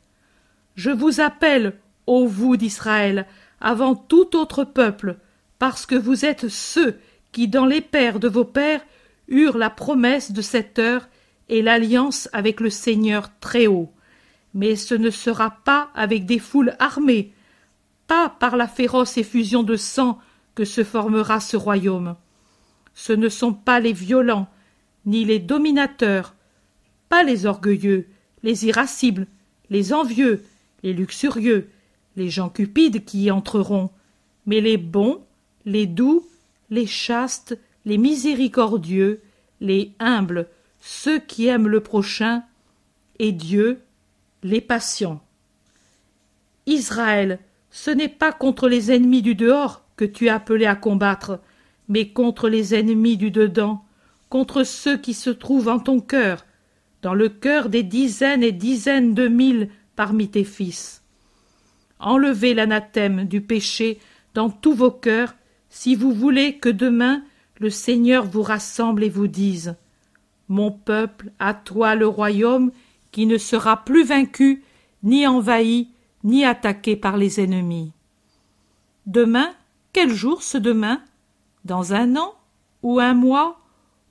[0.75, 3.27] Je vous appelle, ô vous d'Israël,
[3.61, 5.17] avant tout autre peuple,
[5.61, 6.99] parce que vous êtes ceux
[7.33, 8.81] qui, dans les pères de vos pères,
[9.29, 11.07] eurent la promesse de cette heure
[11.51, 13.93] et l'alliance avec le Seigneur très haut.
[14.55, 17.35] Mais ce ne sera pas avec des foules armées,
[18.07, 20.19] pas par la féroce effusion de sang
[20.55, 22.17] que se formera ce royaume.
[22.95, 24.49] Ce ne sont pas les violents,
[25.05, 26.35] ni les dominateurs,
[27.11, 28.09] pas les orgueilleux,
[28.43, 29.27] les irascibles,
[29.69, 30.43] les envieux,
[30.83, 31.69] les luxurieux,
[32.17, 33.91] les gens cupides qui y entreront,
[34.47, 35.23] mais les bons,
[35.65, 36.27] les doux,
[36.71, 39.21] les chastes, les miséricordieux,
[39.61, 40.49] les humbles,
[40.81, 42.45] ceux qui aiment le prochain,
[43.19, 43.81] et Dieu,
[44.43, 45.21] les patients.
[46.67, 47.39] Israël,
[47.71, 51.41] ce n'est pas contre les ennemis du dehors que tu es appelé à combattre,
[51.89, 53.85] mais contre les ennemis du dedans,
[54.29, 56.47] contre ceux qui se trouvent en ton cœur,
[57.03, 61.03] dans le cœur des dizaines et dizaines de mille parmi tes fils.
[61.99, 63.99] Enlevez l'anathème du péché
[64.35, 65.35] dans tous vos cœurs
[65.71, 67.23] si vous voulez que demain
[67.59, 69.77] le Seigneur vous rassemble et vous dise
[70.49, 72.73] Mon peuple, à toi le royaume
[73.13, 74.65] qui ne sera plus vaincu,
[75.03, 75.89] ni envahi,
[76.25, 77.93] ni attaqué par les ennemis.
[79.07, 79.51] Demain,
[79.93, 81.03] quel jour ce demain?
[81.65, 82.35] Dans un an
[82.83, 83.61] ou un mois?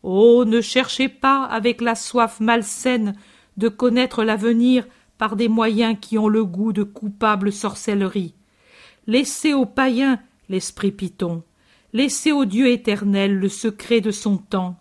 [0.04, 0.46] Oh.
[0.46, 3.16] Ne cherchez pas, avec la soif malsaine,
[3.58, 8.34] de connaître l'avenir par des moyens qui ont le goût de coupable sorcellerie.
[9.08, 11.44] Laissez aux païens l'esprit Python.
[11.94, 14.78] Laissez au Dieu éternel le secret de son temps.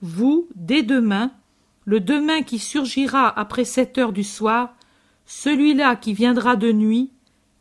[0.00, 1.32] Vous, dès demain,
[1.84, 4.74] le demain qui surgira après sept heures du soir,
[5.26, 7.10] celui-là qui viendra de nuit,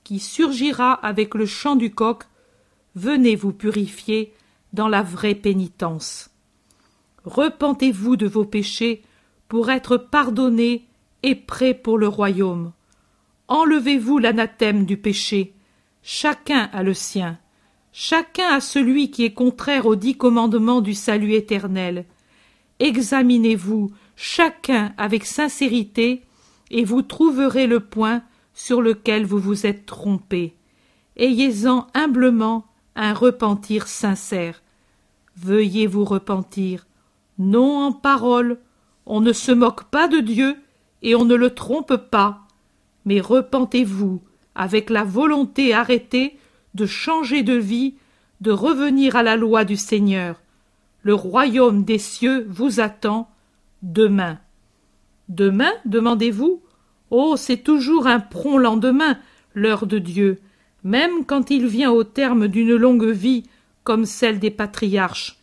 [0.03, 2.23] qui surgira avec le chant du coq,
[2.95, 4.33] venez vous purifier
[4.73, 6.29] dans la vraie pénitence.
[7.25, 9.03] Repentez-vous de vos péchés
[9.47, 10.87] pour être pardonnés
[11.23, 12.71] et prêts pour le royaume.
[13.47, 15.53] Enlevez-vous l'anathème du péché.
[16.01, 17.37] Chacun a le sien.
[17.93, 22.05] Chacun a celui qui est contraire aux dix commandements du salut éternel.
[22.79, 26.23] Examinez-vous chacun avec sincérité,
[26.69, 28.23] et vous trouverez le point
[28.53, 30.55] sur lequel vous vous êtes trompé.
[31.17, 34.61] Ayez-en humblement un repentir sincère.
[35.35, 36.87] Veuillez vous repentir,
[37.39, 38.59] non en parole,
[39.05, 40.55] on ne se moque pas de Dieu
[41.01, 42.47] et on ne le trompe pas,
[43.05, 44.21] mais repentez-vous
[44.55, 46.37] avec la volonté arrêtée
[46.73, 47.95] de changer de vie,
[48.41, 50.41] de revenir à la loi du Seigneur.
[51.03, 53.29] Le royaume des cieux vous attend
[53.81, 54.39] demain.
[55.29, 56.61] Demain, demandez-vous?
[57.09, 59.17] Oh, c'est toujours un prompt lendemain,
[59.53, 60.39] l'heure de Dieu,
[60.83, 63.43] même quand il vient au terme d'une longue vie
[63.83, 65.37] comme celle des patriarches.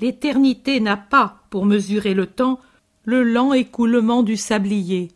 [0.00, 2.58] L'éternité n'a pas, pour mesurer le temps,
[3.04, 5.08] le lent écoulement du sablier.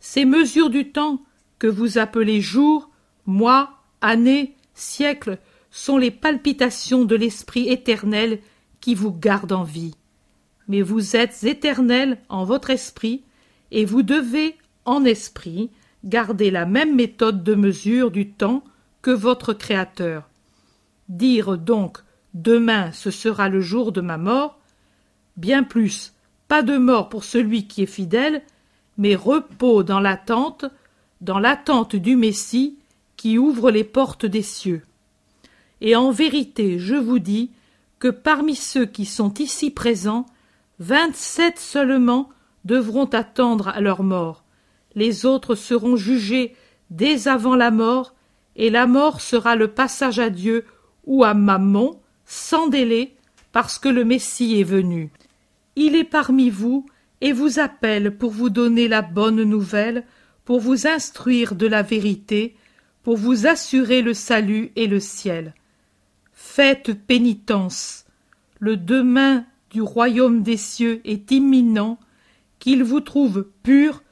[0.00, 1.22] Ces mesures du temps,
[1.58, 2.90] que vous appelez jours,
[3.24, 5.38] mois, années, siècles,
[5.70, 8.38] sont les palpitations de l'esprit éternel
[8.80, 9.94] qui vous garde en vie.
[10.68, 13.24] Mais vous êtes éternel en votre esprit,
[13.72, 15.70] et vous devez, en esprit,
[16.04, 18.62] garder la même méthode de mesure du temps
[19.02, 20.28] que votre Créateur.
[21.08, 21.98] Dire donc
[22.34, 24.58] Demain ce sera le jour de ma mort.
[25.36, 26.12] Bien plus,
[26.48, 28.42] pas de mort pour celui qui est fidèle,
[28.98, 30.66] mais repos dans l'attente,
[31.20, 32.78] dans l'attente du Messie
[33.16, 34.82] qui ouvre les portes des cieux.
[35.80, 37.50] Et en vérité, je vous dis
[37.98, 40.26] que parmi ceux qui sont ici présents,
[40.78, 42.28] vingt-sept seulement
[42.64, 44.44] devront attendre à leur mort.
[44.94, 46.54] Les autres seront jugés
[46.90, 48.14] dès avant la mort,
[48.56, 50.64] et la mort sera le passage à Dieu
[51.04, 53.14] ou à Mammon, sans délai,
[53.52, 55.10] parce que le Messie est venu.
[55.76, 56.86] Il est parmi vous
[57.20, 60.04] et vous appelle pour vous donner la bonne nouvelle,
[60.44, 62.56] pour vous instruire de la vérité,
[63.06, 65.54] pour vous assurer le salut et le ciel.
[66.32, 68.04] Faites pénitence.
[68.58, 72.00] Le demain du royaume des cieux est imminent,
[72.58, 74.02] qu'il vous trouve purs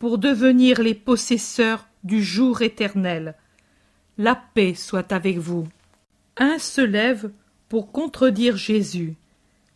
[0.00, 3.36] pour devenir les possesseurs du jour éternel.
[4.18, 5.68] La paix soit avec vous.
[6.36, 7.30] Un se lève
[7.68, 9.14] pour contredire Jésus.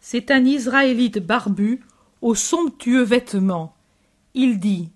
[0.01, 1.79] C'est un Israélite barbu,
[2.23, 3.77] aux somptueux vêtements.
[4.35, 4.91] Il dit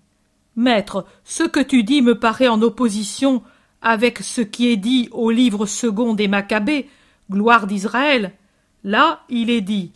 [0.57, 3.41] Maître, ce que tu dis me paraît en opposition
[3.81, 6.89] avec ce qui est dit au livre second des Maccabées,
[7.31, 8.33] gloire d'Israël.
[8.83, 9.91] Là, il est dit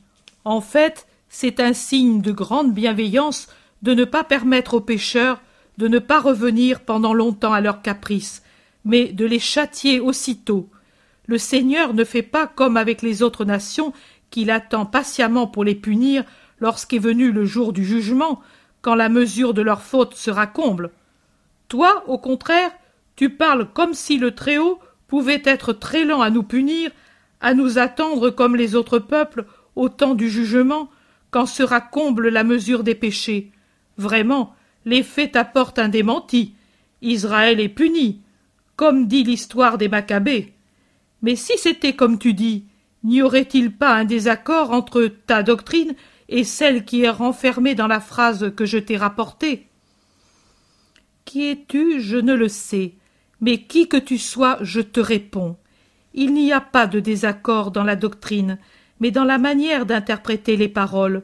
[0.46, 3.48] En fait, c'est un signe de grande bienveillance
[3.82, 5.41] de ne pas permettre aux pécheurs
[5.78, 8.43] de ne pas revenir pendant longtemps à leurs caprices,
[8.86, 10.69] mais de les châtier aussitôt,
[11.26, 13.93] le Seigneur ne fait pas comme avec les autres nations
[14.30, 16.24] qu'il attend patiemment pour les punir
[16.60, 18.41] lorsqu'est venu le jour du jugement,
[18.82, 20.91] quand la mesure de leur faute sera comble.
[21.69, 22.72] Toi, au contraire,
[23.15, 26.91] Tu parles comme si le Très-Haut pouvait être très lent à nous punir,
[27.41, 29.45] à nous attendre comme les autres peuples
[29.76, 30.89] au temps du jugement,
[31.30, 33.52] quand sera comble la mesure des péchés.
[33.97, 36.54] Vraiment, les faits t'apportent un démenti.
[37.02, 38.21] Israël est puni,
[38.76, 40.54] comme dit l'histoire des Maccabées.
[41.21, 42.65] Mais si c'était comme tu dis,
[43.04, 45.95] n'y aurait-il pas un désaccord entre ta doctrine
[46.30, 49.67] et celle qui est renfermée dans la phrase que je t'ai rapportée?
[51.26, 51.99] Qui es-tu?
[51.99, 52.93] Je ne le sais,
[53.43, 55.58] mais qui que tu sois, je te réponds.
[56.13, 58.58] Il n'y a pas de désaccord dans la doctrine,
[59.01, 61.23] mais dans la manière d'interpréter les paroles.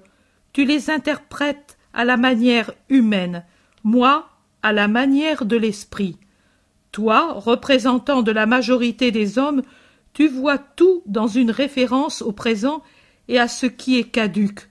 [0.51, 3.45] Tu les interprètes à la manière humaine,
[3.85, 6.17] moi à la manière de l'esprit.
[6.91, 9.61] Toi, représentant de la majorité des hommes,
[10.11, 12.83] tu vois tout dans une référence au présent
[13.29, 14.67] et à ce qui est caduque.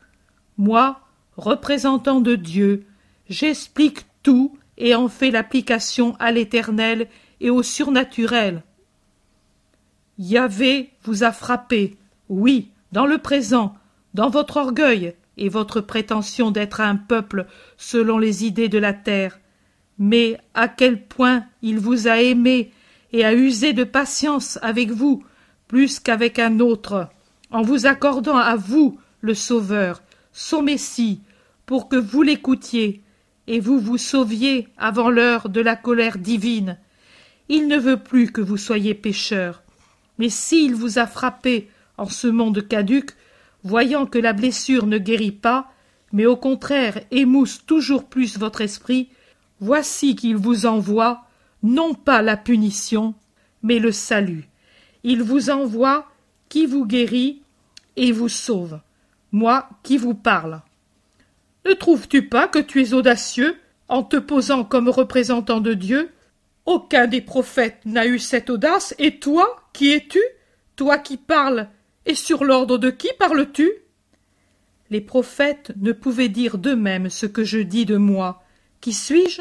[0.58, 1.00] Moi,
[1.38, 2.84] représentant de Dieu,
[3.30, 7.08] j'explique tout et en fais l'application à l'éternel
[7.40, 8.62] et au surnaturel.
[10.18, 11.96] Yahvé vous a frappé,
[12.28, 13.74] oui, dans le présent,
[14.14, 17.46] dans votre orgueil et votre prétention d'être un peuple
[17.76, 19.38] selon les idées de la terre,
[19.98, 22.72] mais à quel point il vous a aimé
[23.12, 25.24] et a usé de patience avec vous,
[25.66, 27.08] plus qu'avec un autre,
[27.50, 31.20] en vous accordant à vous le Sauveur, son Messie,
[31.66, 33.02] pour que vous l'écoutiez,
[33.46, 36.78] et vous vous sauviez avant l'heure de la colère divine.
[37.48, 39.62] Il ne veut plus que vous soyez pécheurs.
[40.18, 43.10] Mais s'il vous a frappé en ce monde caduc,
[43.64, 45.72] voyant que la blessure ne guérit pas,
[46.12, 49.08] mais au contraire émousse toujours plus votre esprit,
[49.60, 51.24] voici qu'il vous envoie
[51.62, 53.14] non pas la punition,
[53.62, 54.48] mais le salut.
[55.02, 56.06] Il vous envoie
[56.48, 57.42] qui vous guérit
[57.96, 58.80] et vous sauve.
[59.32, 60.62] Moi qui vous parle.
[61.66, 63.56] Ne trouves-tu pas que tu es audacieux
[63.88, 66.10] en te posant comme représentant de Dieu
[66.68, 70.20] Aucun des prophètes n'a eu cette audace, et toi, qui es-tu?
[70.76, 71.70] Toi qui parles,
[72.04, 73.70] et sur l'ordre de qui parles-tu?
[74.90, 78.44] Les prophètes ne pouvaient dire d'eux-mêmes ce que je dis de moi.
[78.82, 79.40] Qui suis-je?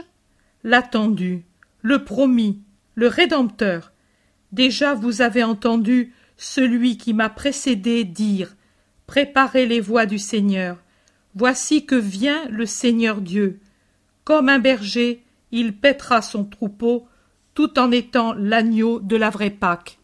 [0.64, 1.44] L'attendu,
[1.82, 2.62] le promis,
[2.96, 3.92] le Rédempteur.
[4.54, 8.56] Déjà vous avez entendu celui qui m'a précédé dire
[9.06, 10.78] Préparez les voies du Seigneur.
[11.36, 13.60] Voici que vient le Seigneur Dieu.
[14.24, 17.06] Comme un berger, il pètera son troupeau,
[17.58, 19.98] tout en étant l'agneau de la vraie Pâque.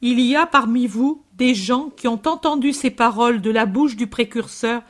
[0.00, 3.96] Il y a parmi vous des gens qui ont entendu ces paroles de la bouche
[3.96, 4.82] du précurseur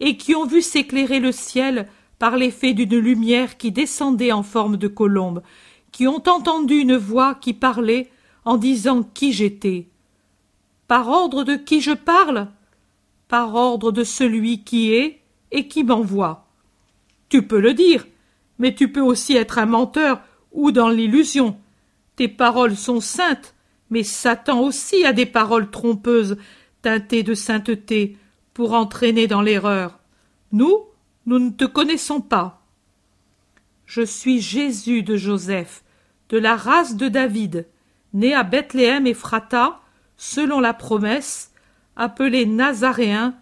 [0.00, 4.78] et qui ont vu s'éclairer le ciel par l'effet d'une lumière qui descendait en forme
[4.78, 5.42] de colombe,
[5.92, 8.10] qui ont entendu une voix qui parlait
[8.46, 9.88] en disant qui j'étais.
[10.88, 12.48] Par ordre de qui je parle?
[13.28, 16.46] Par ordre de celui qui est et qui m'envoie.
[17.28, 18.06] Tu peux le dire,
[18.58, 20.22] mais tu peux aussi être un menteur
[20.52, 21.58] ou dans l'illusion.
[22.16, 23.54] Tes paroles sont saintes,
[23.90, 26.36] mais Satan aussi a des paroles trompeuses,
[26.82, 28.16] teintées de sainteté,
[28.54, 29.98] pour entraîner dans l'erreur.
[30.52, 30.86] Nous,
[31.26, 32.62] nous ne te connaissons pas.
[33.86, 35.82] Je suis Jésus de Joseph,
[36.28, 37.66] de la race de David,
[38.12, 39.80] né à Bethléem et Phrata,
[40.16, 41.52] selon la promesse,
[41.96, 43.34] appelé Nazaréen,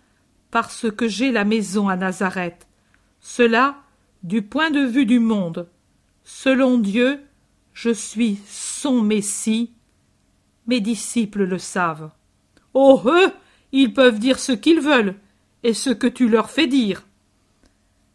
[0.50, 2.66] parce que j'ai la maison à Nazareth.
[3.20, 3.76] Cela,
[4.22, 5.68] du point de vue du monde.
[6.30, 7.22] Selon Dieu,
[7.72, 9.72] je suis son Messie.
[10.66, 12.10] Mes disciples le savent.
[12.74, 13.32] Oh, eux,
[13.72, 15.14] ils peuvent dire ce qu'ils veulent,
[15.62, 17.06] et ce que tu leur fais dire.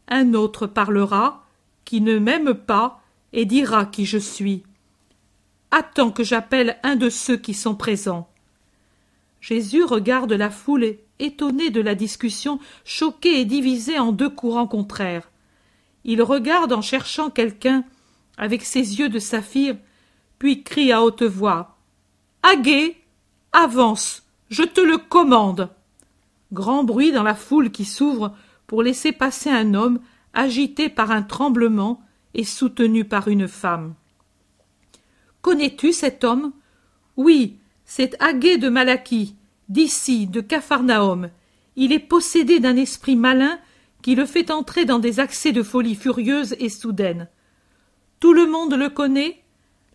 [0.08, 1.47] Un autre parlera,
[1.86, 3.02] qui ne m'aime pas,
[3.34, 4.62] et dira qui je suis.
[5.71, 8.30] Attends que j'appelle un de ceux qui sont présents.
[9.41, 15.32] Jésus regarde la foule étonné de la discussion, choquée et divisée en deux courants contraires.
[16.06, 17.84] Il regarde en cherchant quelqu'un
[18.38, 19.76] avec ses yeux de saphir,
[20.39, 21.78] puis crie à haute voix.
[22.41, 22.98] Agé.
[23.52, 24.24] Avance.
[24.50, 25.69] Je te le commande.
[26.52, 28.36] Grand bruit dans la foule qui s'ouvre
[28.67, 30.00] pour laisser passer un homme
[30.34, 32.02] agité par un tremblement
[32.34, 33.93] et soutenu par une femme.
[35.41, 36.53] Connais-tu cet homme?
[37.18, 39.36] Oui, c'est Agé de Malachie,
[39.70, 41.30] d'ici, de Capharnaüm.
[41.76, 43.60] Il est possédé d'un esprit malin
[44.01, 47.28] qui le fait entrer dans des accès de folie furieuse et soudaine.
[48.32, 49.41] Le monde le connaît?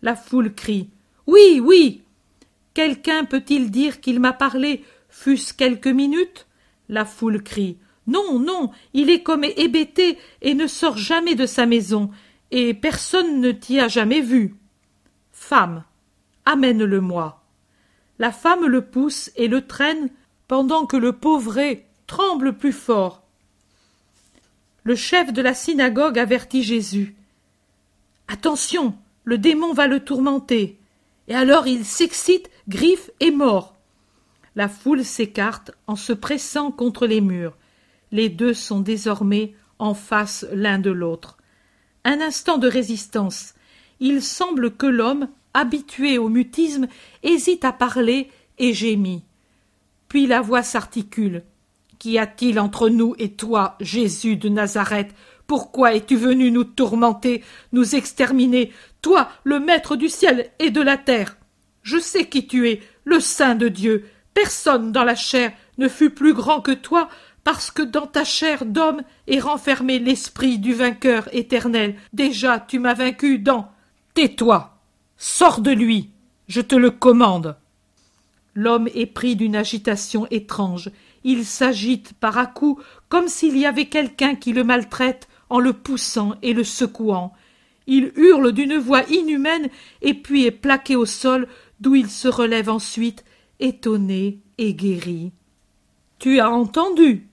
[0.01, 0.89] La foule crie.
[1.25, 2.03] Oui, oui.
[2.73, 6.45] Quelqu'un peut-il dire qu'il m'a parlé, fût-ce quelques minutes?
[6.87, 7.77] La foule crie.
[8.07, 12.11] Non, non, il est comme hébété et ne sort jamais de sa maison,
[12.51, 14.55] et personne ne t'y a jamais vu.
[15.31, 15.83] Femme,
[16.45, 17.43] amène-le-moi.
[18.19, 20.09] La femme le pousse et le traîne
[20.47, 23.23] pendant que le pauvret tremble plus fort.
[24.83, 27.15] Le chef de la synagogue avertit Jésus.
[28.31, 30.77] Attention, le démon va le tourmenter.
[31.27, 33.75] Et alors il s'excite, griffe et mord.
[34.55, 37.57] La foule s'écarte en se pressant contre les murs.
[38.11, 41.37] Les deux sont désormais en face l'un de l'autre.
[42.03, 43.55] Un instant de résistance.
[43.99, 46.87] Il semble que l'homme, habitué au mutisme,
[47.23, 49.23] hésite à parler et gémit.
[50.07, 51.43] Puis la voix s'articule.
[51.97, 55.13] Qu'y a-t-il entre nous et toi, Jésus de Nazareth?
[55.49, 58.71] Pourquoi es-tu venu nous tourmenter, nous exterminer,
[59.01, 61.37] toi, le maître du ciel et de la terre?
[61.81, 64.05] Je sais qui tu es, le Saint de Dieu.
[64.35, 67.09] Personne dans la chair ne fut plus grand que toi,
[67.43, 71.95] parce que dans ta chair d'homme est renfermé l'esprit du vainqueur éternel.
[72.13, 73.71] Déjà tu m'as vaincu dans.
[74.13, 74.77] Tais-toi.
[75.17, 76.11] Sors de lui.
[76.47, 77.57] Je te le commande.
[78.53, 80.91] L'homme est pris d'une agitation étrange.
[81.23, 82.53] Il s'agite par à
[83.09, 87.33] comme s'il y avait quelqu'un qui le maltraite en le poussant et le secouant.
[87.87, 89.69] Il hurle d'une voix inhumaine
[90.01, 91.47] et puis est plaqué au sol
[91.79, 93.23] d'où il se relève ensuite,
[93.59, 95.31] étonné et guéri.
[96.19, 97.27] Tu as entendu?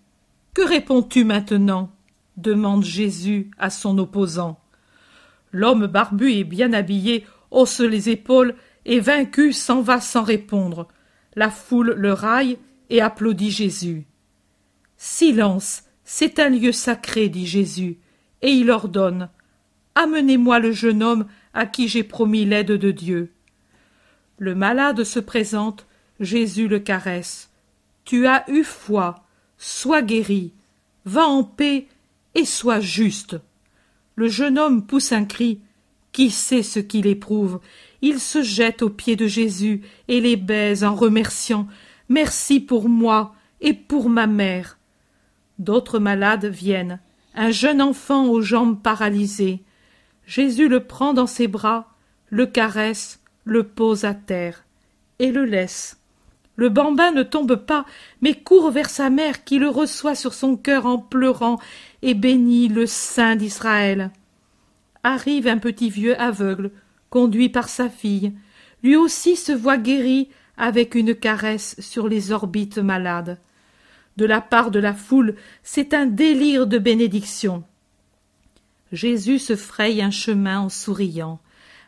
[0.55, 1.91] Que réponds-tu maintenant?
[2.37, 4.61] demande Jésus à son opposant.
[5.53, 8.55] L'homme barbu et bien habillé hausse les épaules
[8.85, 10.89] et vaincu s'en va sans répondre.
[11.35, 12.59] La foule le raille
[12.91, 14.07] et applaudit Jésus.
[14.97, 17.99] Silence, c'est un lieu sacré, dit Jésus,
[18.47, 19.28] et il ordonne.
[19.97, 23.32] Amenez-moi le jeune homme à qui j'ai promis l'aide de Dieu.
[24.38, 25.86] Le malade se présente,
[26.20, 27.51] Jésus le caresse.
[28.05, 29.24] Tu as eu foi,
[29.59, 30.53] sois guéri,
[31.05, 31.88] va en paix
[32.36, 33.36] et sois juste.
[34.14, 35.61] Le jeune homme pousse un cri.
[36.12, 37.61] Qui sait ce qu'il éprouve?
[38.01, 41.66] Il se jette aux pieds de Jésus et les baise en remerciant.
[42.09, 44.78] Merci pour moi et pour ma mère.
[45.59, 47.01] D'autres malades viennent.
[47.37, 49.62] Un jeune enfant aux jambes paralysées.
[50.26, 51.95] Jésus le prend dans ses bras,
[52.30, 54.64] le caresse, le pose à terre
[55.18, 56.01] et le laisse.
[56.57, 57.84] Le bambin ne tombe pas,
[58.22, 61.59] mais court vers sa mère qui le reçoit sur son cœur en pleurant
[62.01, 64.11] et bénit le Saint d'Israël.
[65.03, 66.70] Arrive un petit vieux aveugle,
[67.11, 68.32] conduit par sa fille.
[68.82, 73.39] Lui aussi se voit guéri avec une caresse sur les orbites malades.
[74.17, 77.64] De la part de la foule, c'est un délire de bénédiction.
[78.93, 81.41] Jésus se fraye un chemin en souriant.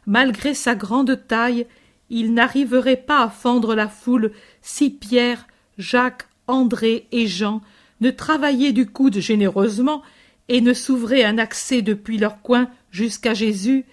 [0.06, 1.66] Malgré sa grande taille,
[2.10, 5.46] il n'arriverait pas à fendre la foule si Pierre,
[5.78, 7.60] Jacques, André et Jean
[8.00, 10.02] ne travaillaient du coude généreusement
[10.48, 13.84] et ne s'ouvraient un accès depuis leur coin jusqu'à Jésus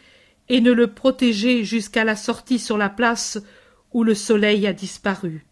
[0.47, 3.39] et ne le protégeaient jusqu'à la sortie sur la place
[3.93, 5.45] où le soleil a disparu.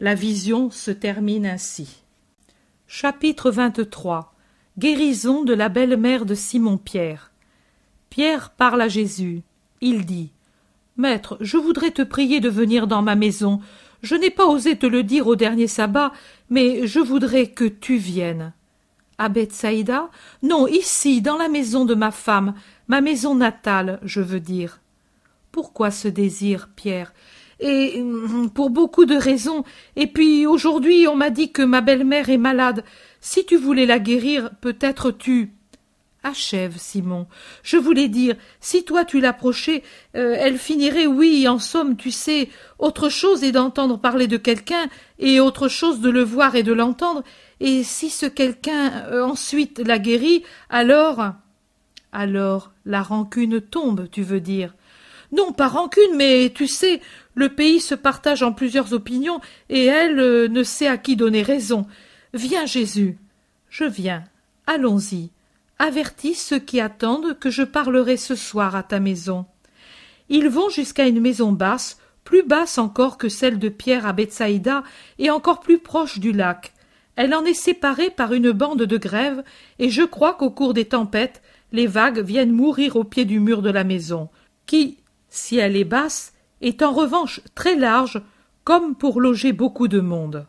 [0.00, 2.03] La vision se termine ainsi.
[2.96, 4.32] Chapitre 23
[4.78, 7.32] Guérison de la belle-mère de Simon Pierre.
[8.08, 9.42] Pierre parle à Jésus.
[9.80, 10.30] Il dit
[10.96, 13.58] Maître, je voudrais te prier de venir dans ma maison.
[14.04, 16.12] Je n'ai pas osé te le dire au dernier sabbat,
[16.50, 18.52] mais je voudrais que tu viennes.
[19.18, 20.08] À Bethsaïda
[20.44, 22.54] Non, ici, dans la maison de ma femme,
[22.86, 24.78] ma maison natale, je veux dire.
[25.50, 27.12] Pourquoi ce désir, Pierre?
[27.64, 29.64] Et hum, pour beaucoup de raisons.
[29.96, 32.84] Et puis aujourd'hui on m'a dit que ma belle-mère est malade.
[33.20, 35.50] Si tu voulais la guérir, peut-être tu.
[36.22, 37.26] Achève, Simon.
[37.62, 39.82] Je voulais dire, si toi tu l'approchais,
[40.16, 42.48] euh, elle finirait, oui, en somme, tu sais,
[42.78, 44.88] autre chose est d'entendre parler de quelqu'un,
[45.18, 47.22] et autre chose de le voir et de l'entendre,
[47.60, 51.32] et si ce quelqu'un euh, ensuite la guérit, alors.
[52.10, 54.74] Alors la rancune tombe, tu veux dire.
[55.32, 57.00] Non, pas rancune, mais tu sais,
[57.34, 61.42] le pays se partage en plusieurs opinions, et elle euh, ne sait à qui donner
[61.42, 61.86] raison.
[62.32, 63.18] Viens, Jésus.
[63.68, 64.24] Je viens.
[64.66, 65.30] Allons-y.
[65.78, 69.46] Avertis ceux qui attendent que je parlerai ce soir à ta maison.
[70.28, 74.84] Ils vont jusqu'à une maison basse, plus basse encore que celle de Pierre à Bethsaïda,
[75.18, 76.72] et encore plus proche du lac.
[77.16, 79.42] Elle en est séparée par une bande de grève,
[79.78, 83.60] et je crois qu'au cours des tempêtes, les vagues viennent mourir au pied du mur
[83.60, 84.28] de la maison,
[84.66, 86.33] qui, si elle est basse,
[86.64, 88.22] est en revanche très large,
[88.64, 90.46] comme pour loger beaucoup de monde.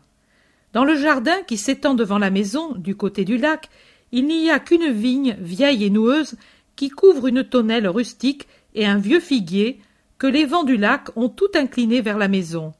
[0.72, 3.68] Dans le jardin qui s'étend devant la maison, du côté du lac,
[4.12, 6.36] il n'y a qu'une vigne vieille et noueuse
[6.74, 9.80] qui couvre une tonnelle rustique et un vieux figuier
[10.18, 12.72] que les vents du lac ont tout incliné vers la maison.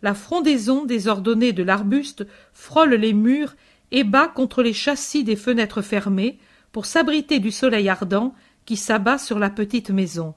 [0.00, 3.56] La frondaison désordonnée de l'arbuste frôle les murs
[3.90, 6.38] et bat contre les châssis des fenêtres fermées
[6.70, 10.34] pour s'abriter du soleil ardent qui s'abat sur la petite maison.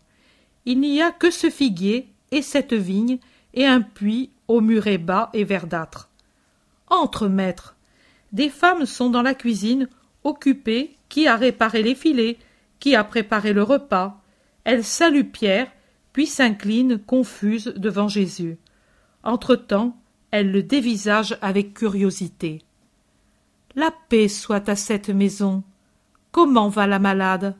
[0.65, 3.19] Il n'y a que ce figuier et cette vigne
[3.53, 6.09] et un puits au muret bas et verdâtre.
[6.89, 7.75] Entre, maître.
[8.31, 9.89] Des femmes sont dans la cuisine,
[10.23, 12.37] occupées, qui a réparé les filets,
[12.79, 14.21] qui a préparé le repas.
[14.63, 15.71] Elle salue Pierre,
[16.13, 18.57] puis s'incline, confuse, devant Jésus.
[19.23, 19.97] Entre-temps,
[20.31, 22.63] elle le dévisage avec curiosité.
[23.75, 25.63] La paix soit à cette maison.
[26.31, 27.55] Comment va la malade?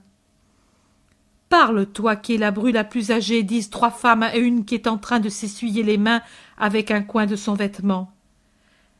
[1.51, 4.73] Parle, toi qui es la bru la plus âgée, disent trois femmes à une qui
[4.73, 6.21] est en train de s'essuyer les mains
[6.57, 8.09] avec un coin de son vêtement.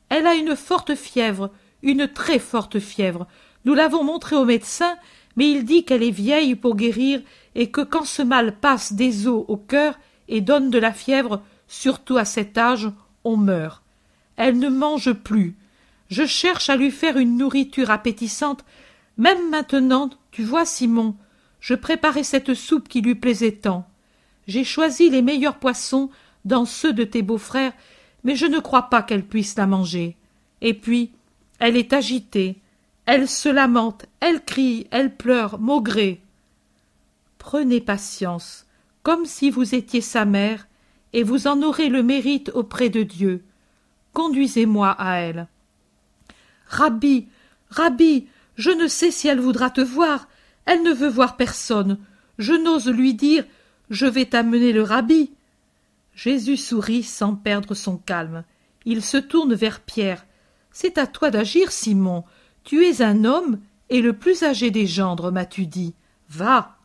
[0.09, 1.49] Elle a une forte fièvre,
[1.81, 3.25] une très forte fièvre.
[3.63, 4.97] Nous l'avons montrée au médecin,
[5.37, 7.21] mais il dit qu'elle est vieille pour guérir
[7.55, 9.97] et que quand ce mal passe des os au cœur
[10.27, 12.91] et donne de la fièvre, surtout à cet âge,
[13.23, 13.81] on meurt.
[14.35, 15.55] Elle ne mange plus.
[16.09, 18.65] Je cherche à lui faire une nourriture appétissante.
[19.15, 21.15] Même maintenant, tu vois, Simon,
[21.61, 23.87] je préparais cette soupe qui lui plaisait tant.
[24.47, 26.09] J'ai choisi les meilleurs poissons
[26.43, 27.73] dans ceux de tes beaux-frères,
[28.23, 30.17] mais je ne crois pas qu'elle puisse la manger.
[30.61, 31.11] Et puis,
[31.59, 32.57] elle est agitée,
[33.05, 36.21] elle se lamente, elle crie, elle pleure, maugrée.
[37.37, 38.65] Prenez patience,
[39.03, 40.67] comme si vous étiez sa mère,
[41.13, 43.43] et vous en aurez le mérite auprès de Dieu.
[44.13, 45.47] Conduisez-moi à elle.
[46.67, 47.27] Rabbi,
[47.69, 50.27] Rabbi, je ne sais si elle voudra te voir,
[50.65, 51.99] elle ne veut voir personne.
[52.37, 53.45] Je n'ose lui dire
[53.89, 55.31] Je vais t'amener le rabbi.
[56.13, 58.43] Jésus sourit sans perdre son calme.
[58.85, 60.25] Il se tourne vers Pierre.
[60.71, 62.23] C'est à toi d'agir, Simon.
[62.63, 63.59] Tu es un homme
[63.89, 65.93] et le plus âgé des gendres, m'as-tu dit.
[66.29, 66.77] Va.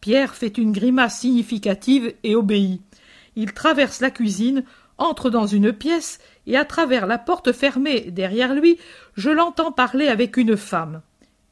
[0.00, 2.82] Pierre fait une grimace significative et obéit.
[3.36, 4.64] Il traverse la cuisine,
[4.96, 8.78] entre dans une pièce, et à travers la porte fermée derrière lui,
[9.16, 11.02] je l'entends parler avec une femme.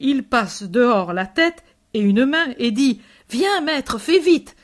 [0.04, 1.62] Il passe dehors la tête
[1.94, 3.00] et une main et dit
[3.30, 4.56] Viens, maître, fais vite.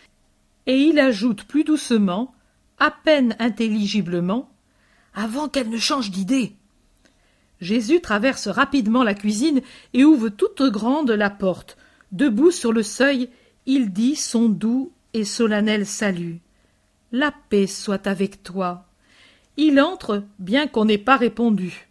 [0.67, 2.35] Et il ajoute plus doucement,
[2.79, 4.51] à peine intelligiblement
[5.15, 6.55] Avant qu'elle ne change d'idée.
[7.61, 9.63] Jésus traverse rapidement la cuisine
[9.95, 11.79] et ouvre toute grande la porte.
[12.11, 13.31] Debout sur le seuil,
[13.65, 16.41] il dit son doux et solennel salut.
[17.13, 18.87] La paix soit avec toi.
[19.57, 21.88] Il entre, bien qu'on n'ait pas répondu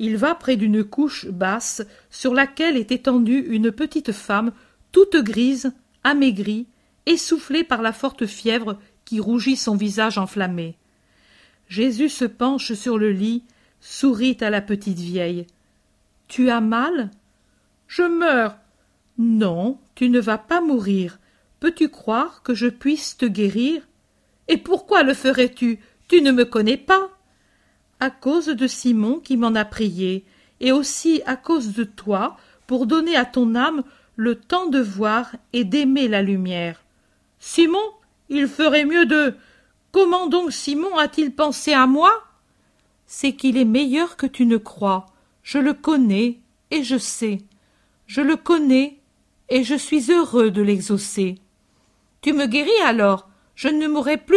[0.00, 4.50] il va près d'une couche basse sur laquelle est étendue une petite femme
[4.92, 5.72] toute grise,
[6.04, 6.66] amaigrie,
[7.04, 10.78] essoufflée par la forte fièvre qui rougit son visage enflammé.
[11.68, 13.44] Jésus se penche sur le lit,
[13.82, 15.46] sourit à la petite vieille.
[16.28, 17.10] Tu as mal
[17.86, 18.56] Je meurs.
[19.18, 21.18] Non, tu ne vas pas mourir.
[21.60, 23.86] Peux-tu croire que je puisse te guérir
[24.48, 25.78] Et pourquoi le ferais-tu?
[26.08, 27.10] Tu ne me connais pas
[28.00, 30.24] à cause de Simon qui m'en a prié,
[30.60, 32.36] et aussi à cause de toi,
[32.66, 33.82] pour donner à ton âme
[34.16, 36.82] le temps de voir et d'aimer la lumière.
[37.38, 37.78] Simon,
[38.28, 39.34] il ferait mieux de.
[39.92, 42.12] Comment donc Simon a-t-il pensé à moi?
[43.06, 45.06] C'est qu'il est meilleur que tu ne crois.
[45.42, 46.38] Je le connais
[46.70, 47.38] et je sais.
[48.06, 48.98] Je le connais
[49.48, 51.38] et je suis heureux de l'exaucer.
[52.20, 53.28] Tu me guéris alors?
[53.56, 54.36] Je ne mourrai plus?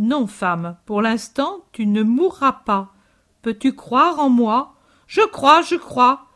[0.00, 2.94] Non, femme, pour l'instant tu ne mourras pas.
[3.42, 4.74] Peux-tu croire en moi?
[5.06, 6.26] Je crois, je crois.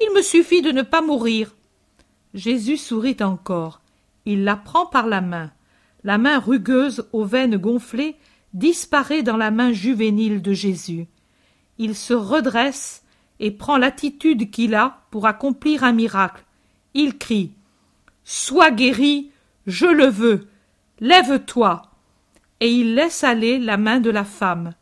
[0.00, 1.54] Il me suffit de ne pas mourir.
[2.34, 3.80] Jésus sourit encore.
[4.24, 5.52] Il la prend par la main.
[6.02, 8.16] La main rugueuse aux veines gonflées
[8.52, 11.06] disparaît dans la main juvénile de Jésus.
[11.78, 13.04] Il se redresse
[13.38, 16.44] et prend l'attitude qu'il a pour accomplir un miracle.
[16.94, 17.52] Il crie.
[18.24, 19.30] Sois guéri,
[19.68, 20.48] je le veux.
[20.98, 21.93] Lève-toi
[22.60, 24.72] et il laisse aller la main de la femme.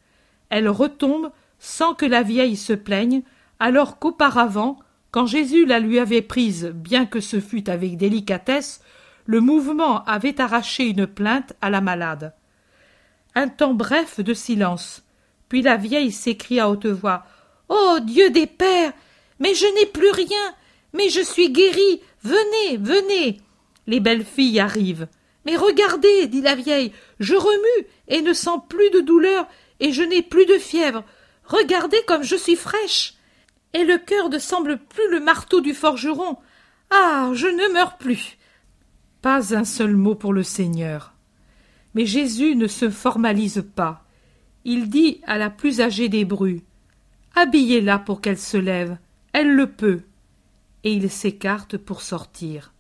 [0.51, 3.23] Elle retombe sans que la vieille se plaigne,
[3.59, 4.79] alors qu'auparavant,
[5.11, 8.81] quand Jésus la lui avait prise, bien que ce fût avec délicatesse,
[9.27, 12.35] le mouvement avait arraché une plainte à la malade.
[13.35, 15.05] Un temps bref de silence,
[15.49, 17.25] puis la vieille s'écria à haute voix.
[17.69, 17.99] Oh.
[18.03, 18.93] Dieu des pères.
[19.39, 20.55] Mais je n'ai plus rien.
[20.93, 22.01] Mais je suis guérie.
[22.23, 23.41] Venez, venez.
[23.87, 25.09] Les belles filles arrivent.
[25.45, 29.47] Mais regardez, dit la vieille, je remue et ne sens plus de douleur,
[29.81, 31.05] et je n'ai plus de fièvre.
[31.45, 33.15] Regardez comme je suis fraîche.
[33.75, 36.37] Et le cœur ne semble plus le marteau du forgeron.
[36.91, 37.31] Ah.
[37.35, 38.37] Je ne meurs plus.
[39.23, 41.15] Pas un seul mot pour le Seigneur.
[41.95, 44.05] Mais Jésus ne se formalise pas.
[44.65, 46.63] Il dit à la plus âgée des brues.
[47.35, 48.99] Habillez la pour qu'elle se lève.
[49.33, 50.03] Elle le peut.
[50.85, 52.73] Et il s'écarte pour sortir.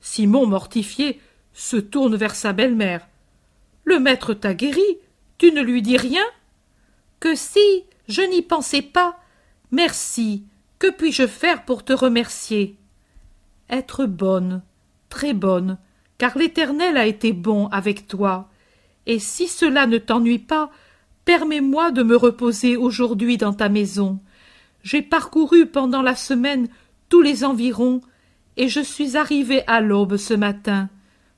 [0.00, 1.20] Simon, mortifié,
[1.54, 3.08] se tourne vers sa belle-mère.
[3.84, 4.98] Le maître t'a guéri.
[5.38, 6.24] Tu ne lui dis rien?
[7.20, 9.18] Que si, je n'y pensais pas.
[9.70, 10.44] Merci.
[10.78, 12.76] Que puis-je faire pour te remercier?
[13.70, 14.62] Être bonne,
[15.08, 15.78] très bonne,
[16.18, 18.50] car l'Éternel a été bon avec toi.
[19.06, 20.70] Et si cela ne t'ennuie pas,
[21.24, 24.20] permets-moi de me reposer aujourd'hui dans ta maison.
[24.82, 26.68] J'ai parcouru pendant la semaine
[27.08, 28.00] tous les environs,
[28.56, 30.90] et je suis arrivé à l'aube ce matin.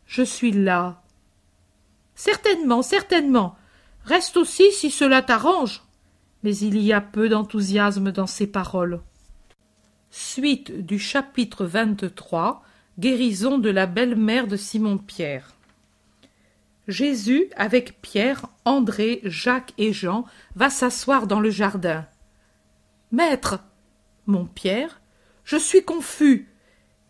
[0.07, 1.03] Je suis là.
[2.15, 3.57] Certainement, certainement.
[4.05, 5.83] Reste aussi si cela t'arrange.
[6.43, 9.01] Mais il y a peu d'enthousiasme dans ces paroles.
[10.11, 12.63] Suite du chapitre 23
[12.99, 15.55] Guérison de la belle-mère de Simon-Pierre.
[16.89, 22.07] Jésus, avec Pierre, André, Jacques et Jean, va s'asseoir dans le jardin.
[23.13, 23.61] Maître,
[24.27, 25.01] mon Pierre,
[25.45, 26.49] je suis confus.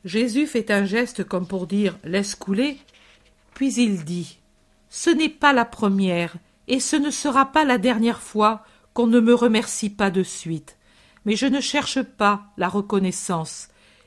[0.06, 2.78] Jésus fait un geste comme pour dire Laisse couler.
[3.54, 4.38] Puis il dit
[4.88, 6.36] Ce n'est pas la première,
[6.68, 10.78] et ce ne sera pas la dernière fois qu'on ne me remercie pas de suite.
[11.24, 13.66] Mais je ne cherche pas la reconnaissance.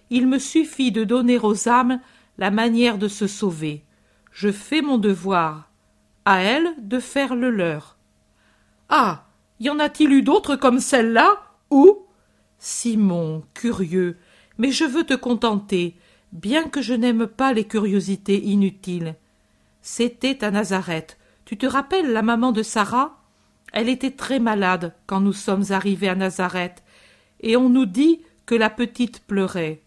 [0.10, 2.00] Il me suffit de donner aux âmes
[2.38, 3.84] la manière de se sauver.
[4.32, 5.70] Je fais mon devoir.
[6.24, 7.98] À elles de faire le leur.
[8.88, 9.26] Ah.
[9.60, 11.44] Y en a-t-il eu d'autres comme celle-là?
[11.70, 12.06] Où?
[12.58, 14.18] Simon, curieux,
[14.60, 15.96] mais je veux te contenter,
[16.32, 19.16] bien que je n'aime pas les curiosités inutiles.
[19.82, 21.18] C'était à Nazareth.
[21.46, 23.24] Tu te rappelles la maman de Sarah?
[23.72, 26.84] Elle était très malade quand nous sommes arrivés à Nazareth,
[27.42, 29.82] et on nous dit que la petite pleurait.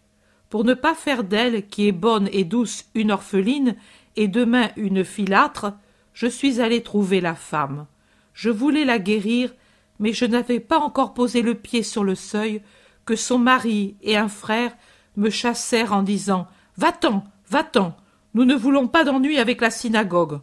[0.49, 3.75] Pour ne pas faire d'elle, qui est bonne et douce, une orpheline,
[4.15, 5.73] et demain une filâtre,
[6.13, 7.85] je suis allé trouver la femme.
[8.33, 9.53] Je voulais la guérir,
[9.99, 12.61] mais je n'avais pas encore posé le pied sur le seuil
[13.05, 14.75] que son mari et un frère
[15.17, 16.47] me chassèrent en disant
[16.77, 17.95] Va-t'en, va-t'en,
[18.33, 20.39] nous ne voulons pas d'ennui avec la synagogue.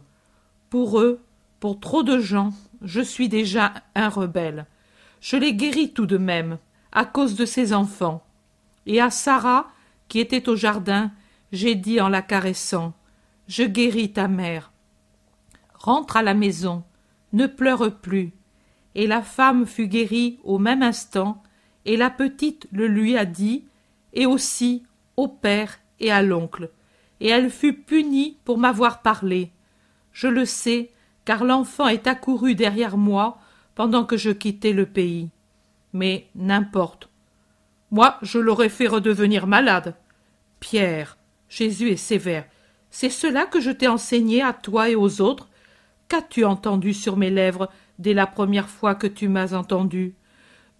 [0.69, 1.21] Pour eux,
[1.59, 4.65] pour trop de gens, je suis déjà un rebelle.
[5.19, 6.57] Je les guéris tout de même,
[6.91, 8.23] à cause de ses enfants.
[8.85, 9.67] Et à Sarah,
[10.07, 11.11] qui était au jardin,
[11.51, 12.93] j'ai dit en la caressant
[13.47, 14.71] Je guéris ta mère.
[15.73, 16.83] Rentre à la maison,
[17.33, 18.31] ne pleure plus.
[18.95, 21.43] Et la femme fut guérie au même instant,
[21.85, 23.65] et la petite le lui a dit,
[24.13, 24.83] et aussi
[25.17, 26.69] au père et à l'oncle,
[27.19, 29.51] et elle fut punie pour m'avoir parlé.
[30.11, 30.91] Je le sais,
[31.25, 33.37] car l'enfant est accouru derrière moi
[33.75, 35.29] pendant que je quittais le pays.
[35.93, 37.09] Mais n'importe.
[37.91, 39.95] Moi, je l'aurais fait redevenir malade.
[40.59, 41.17] Pierre,
[41.49, 42.45] Jésus est sévère.
[42.89, 45.49] C'est cela que je t'ai enseigné à toi et aux autres.
[46.07, 47.69] Qu'as-tu entendu sur mes lèvres
[47.99, 50.15] dès la première fois que tu m'as entendu?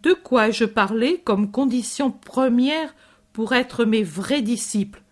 [0.03, 2.93] De quoi ai-je parlé comme condition première
[3.33, 5.03] pour être mes vrais disciples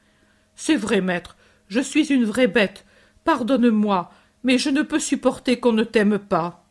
[0.56, 1.38] C'est vrai, maître,
[1.68, 2.86] je suis une vraie bête.
[3.24, 4.12] Pardonne-moi,
[4.44, 6.66] mais je ne peux supporter qu'on ne t'aime pas.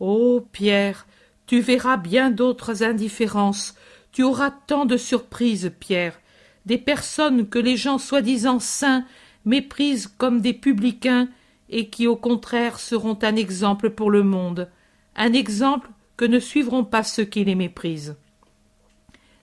[0.00, 1.06] Oh, Pierre,
[1.46, 3.76] tu verras bien d'autres indifférences.
[4.12, 6.18] Tu auras tant de surprises, Pierre
[6.66, 9.04] des personnes que les gens soi-disant saints
[9.44, 11.28] méprisent comme des publicains
[11.70, 14.68] et qui au contraire seront un exemple pour le monde,
[15.14, 18.16] un exemple que ne suivront pas ceux qui les méprisent.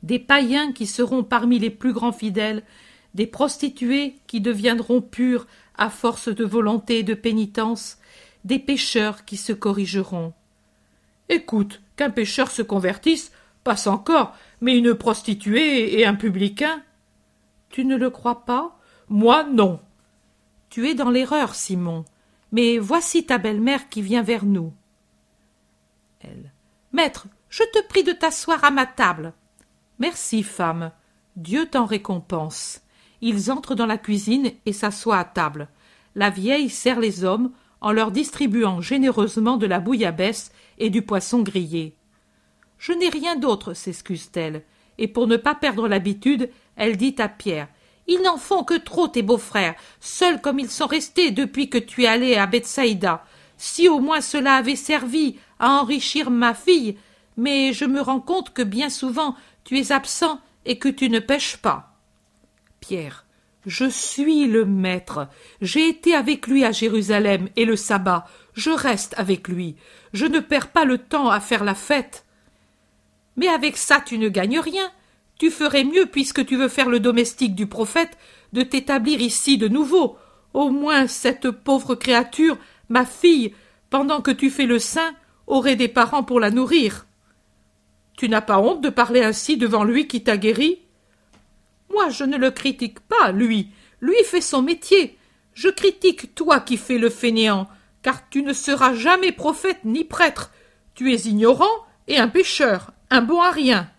[0.01, 2.63] Des païens qui seront parmi les plus grands fidèles,
[3.13, 7.97] des prostituées qui deviendront pures à force de volonté et de pénitence,
[8.43, 10.33] des pécheurs qui se corrigeront.
[11.29, 13.31] Écoute, qu'un pécheur se convertisse,
[13.63, 16.83] passe encore, mais une prostituée et un publicain,
[17.69, 18.77] tu ne le crois pas?
[19.09, 19.79] Moi non.
[20.69, 22.05] Tu es dans l'erreur, Simon.
[22.51, 24.73] Mais voici ta belle-mère qui vient vers nous.
[26.21, 26.52] Elle.
[26.93, 29.33] Maître, je te prie de t'asseoir à ma table.
[29.97, 30.91] Merci, femme.
[31.35, 32.81] Dieu t'en récompense.
[33.19, 35.69] Ils entrent dans la cuisine et s'assoient à table.
[36.13, 41.41] La vieille sert les hommes en leur distribuant généreusement de la bouillabaisse et du poisson
[41.41, 41.95] grillé.
[42.77, 44.63] Je n'ai rien d'autre, s'excuse-t-elle,
[44.99, 47.69] et pour ne pas perdre l'habitude, elle dit à Pierre
[48.07, 52.03] Ils n'en font que trop, tes beaux-frères, seuls comme ils sont restés depuis que tu
[52.03, 53.25] es allé à Bethsaïda.
[53.57, 56.97] Si au moins cela avait servi à enrichir ma fille,
[57.37, 59.33] mais je me rends compte que bien souvent
[59.63, 61.95] tu es absent et que tu ne pêches pas.
[62.81, 63.25] Pierre.
[63.65, 65.29] Je suis le maître.
[65.61, 68.27] J'ai été avec lui à Jérusalem et le sabbat.
[68.55, 69.77] Je reste avec lui.
[70.11, 72.25] Je ne perds pas le temps à faire la fête.
[73.37, 74.91] Mais avec ça tu ne gagnes rien.
[75.39, 78.17] Tu ferais mieux, puisque tu veux faire le domestique du prophète,
[78.51, 80.17] de t'établir ici de nouveau.
[80.53, 82.57] Au moins cette pauvre créature,
[82.89, 83.55] ma fille,
[83.89, 85.15] pendant que tu fais le saint,
[85.47, 87.05] aurait des parents pour la nourrir.
[88.17, 90.79] Tu n'as pas honte de parler ainsi devant lui qui t'a guéri?
[91.91, 93.69] Moi, je ne le critique pas, lui.
[94.01, 95.17] Lui fait son métier.
[95.53, 97.67] Je critique toi qui fais le fainéant,
[98.01, 100.51] car tu ne seras jamais prophète ni prêtre.
[100.95, 103.89] Tu es ignorant et un pécheur, un bon à rien.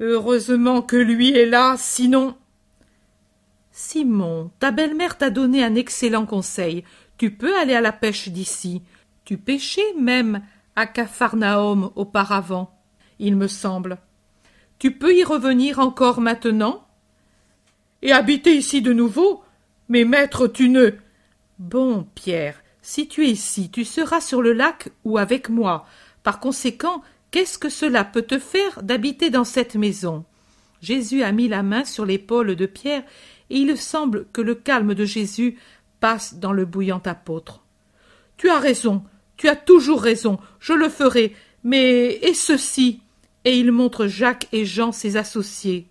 [0.00, 2.36] Heureusement que lui est là, sinon.
[3.72, 6.84] Simon, ta belle-mère t'a donné un excellent conseil.
[7.18, 8.82] Tu peux aller à la pêche d'ici.
[9.30, 9.38] Tu
[9.96, 10.42] même
[10.74, 12.76] à Capharnaüm auparavant,
[13.20, 13.98] il me semble.
[14.80, 16.84] Tu peux y revenir encore maintenant
[18.02, 19.44] Et habiter ici de nouveau
[19.88, 20.94] Mais maître, tu ne.
[21.60, 25.86] Bon, Pierre, si tu es ici, tu seras sur le lac ou avec moi.
[26.24, 27.00] Par conséquent,
[27.30, 30.24] qu'est-ce que cela peut te faire d'habiter dans cette maison?
[30.82, 33.04] Jésus a mis la main sur l'épaule de Pierre,
[33.48, 35.56] et il semble que le calme de Jésus
[36.00, 37.62] passe dans le bouillant apôtre.
[38.36, 39.04] Tu as raison,
[39.40, 41.34] tu as toujours raison, je le ferai,
[41.64, 43.00] mais et ceci?
[43.46, 45.88] Et il montre Jacques et Jean, ses associés.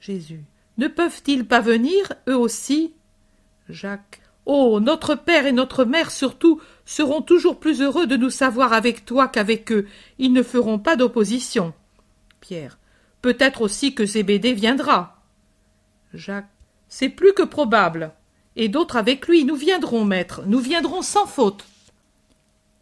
[0.00, 0.42] Jésus.
[0.76, 2.94] Ne peuvent-ils pas venir, eux aussi?
[3.68, 4.22] Jacques.
[4.44, 4.80] Oh.
[4.80, 9.28] Notre père et notre mère surtout seront toujours plus heureux de nous savoir avec toi
[9.28, 9.86] qu'avec eux.
[10.18, 11.72] Ils ne feront pas d'opposition.
[12.40, 12.76] Pierre.
[13.20, 15.22] Peut-être aussi que Zébédée viendra.
[16.12, 16.50] Jacques.
[16.88, 18.10] C'est plus que probable.
[18.56, 19.44] Et d'autres avec lui.
[19.44, 20.42] Nous viendrons, maître.
[20.44, 21.64] Nous viendrons sans faute.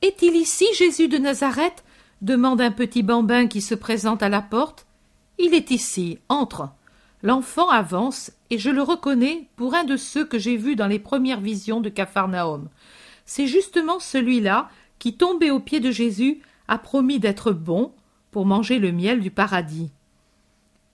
[0.03, 1.85] Est-il ici Jésus de Nazareth?
[2.23, 4.87] demande un petit bambin qui se présente à la porte.
[5.39, 6.19] Il est ici.
[6.31, 6.71] Entre.
[7.23, 10.99] L'enfant avance, et je le reconnais pour un de ceux que j'ai vus dans les
[10.99, 12.69] premières visions de Capharnaüm.
[13.27, 17.93] C'est justement celui-là qui, tombé aux pieds de Jésus, a promis d'être bon
[18.31, 19.91] pour manger le miel du paradis.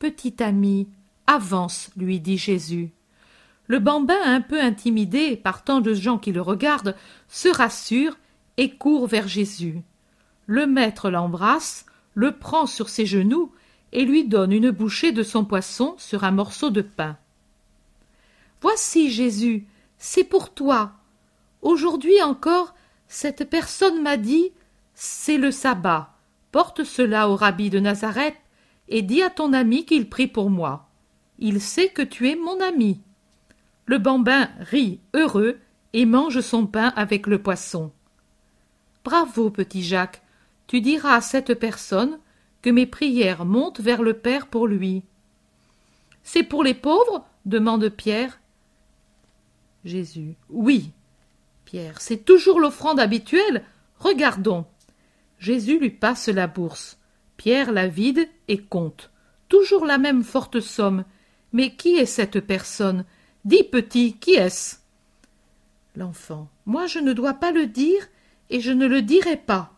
[0.00, 0.88] Petit ami,
[1.28, 2.90] avance, lui dit Jésus.
[3.68, 6.96] Le bambin, un peu intimidé par tant de gens qui le regardent,
[7.28, 8.16] se rassure
[8.56, 9.82] et court vers Jésus.
[10.46, 13.52] Le maître l'embrasse, le prend sur ses genoux
[13.92, 17.16] et lui donne une bouchée de son poisson sur un morceau de pain.
[18.60, 19.66] Voici, Jésus,
[19.98, 20.92] c'est pour toi.
[21.62, 22.74] Aujourd'hui encore,
[23.08, 24.52] cette personne m'a dit
[24.94, 26.14] C'est le sabbat.
[26.52, 28.36] Porte cela au rabbi de Nazareth
[28.88, 30.88] et dis à ton ami qu'il prie pour moi.
[31.38, 33.00] Il sait que tu es mon ami.
[33.84, 35.58] Le bambin rit heureux
[35.92, 37.92] et mange son pain avec le poisson.
[39.06, 40.20] Bravo, petit Jacques.
[40.66, 42.18] Tu diras à cette personne
[42.60, 45.04] que mes prières montent vers le Père pour lui.
[46.24, 48.40] C'est pour les pauvres demande Pierre.
[49.84, 50.34] Jésus.
[50.50, 50.90] Oui.
[51.64, 52.00] Pierre.
[52.00, 53.62] C'est toujours l'offrande habituelle.
[54.00, 54.66] Regardons.
[55.38, 56.98] Jésus lui passe la bourse.
[57.36, 59.12] Pierre la vide et compte.
[59.48, 61.04] Toujours la même forte somme.
[61.52, 63.04] Mais qui est cette personne?
[63.44, 64.78] Dis petit, qui est-ce?
[65.94, 66.48] L'enfant.
[66.64, 68.08] Moi je ne dois pas le dire,
[68.50, 69.72] et je ne le dirai pas.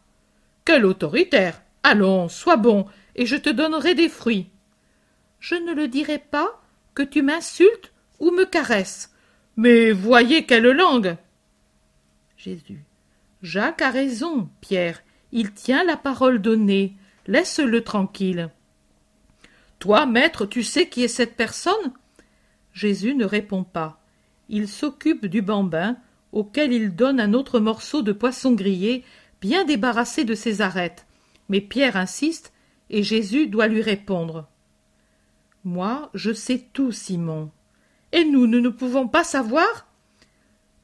[0.65, 4.51] Quel autoritaire Allons, sois bon, et je te donnerai des fruits.
[5.41, 6.61] Je ne le dirai pas
[6.95, 9.13] que tu m'insultes ou me caresses.
[9.57, 11.17] Mais voyez quelle langue.
[12.37, 12.85] Jésus.
[13.43, 15.03] Jacques a raison, Pierre.
[15.33, 16.97] Il tient la parole donnée.
[17.27, 18.51] Laisse-le tranquille.
[19.79, 21.93] Toi, maître, tu sais qui est cette personne?
[22.73, 24.01] Jésus ne répond pas.
[24.49, 25.97] Il s'occupe du bambin,
[26.33, 29.05] auquel il donne un autre morceau de poisson grillé,
[29.41, 31.07] bien débarrassé de ses arêtes.
[31.49, 32.53] Mais Pierre insiste,
[32.91, 34.49] et Jésus doit lui répondre.
[35.65, 37.51] Moi, je sais tout, Simon.
[38.13, 39.89] Et nous, nous ne pouvons pas savoir?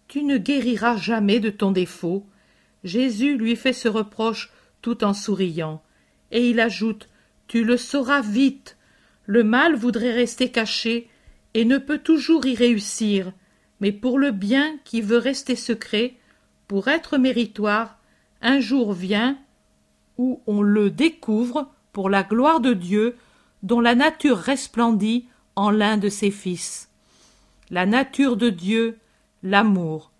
[0.08, 2.26] Tu ne guériras jamais de ton défaut.
[2.82, 5.82] Jésus lui fait ce reproche tout en souriant.
[6.30, 7.08] Et il ajoute
[7.48, 8.76] Tu le sauras vite.
[9.26, 11.08] Le mal voudrait rester caché
[11.54, 13.32] et ne peut toujours y réussir,
[13.80, 16.16] mais pour le bien qui veut rester secret,
[16.68, 17.98] pour être méritoire,
[18.40, 19.38] un jour vient
[20.18, 23.16] où on le découvre pour la gloire de Dieu,
[23.62, 26.90] dont la nature resplendit en l'un de ses fils.
[27.70, 28.98] La nature de Dieu,
[29.42, 30.10] l'amour.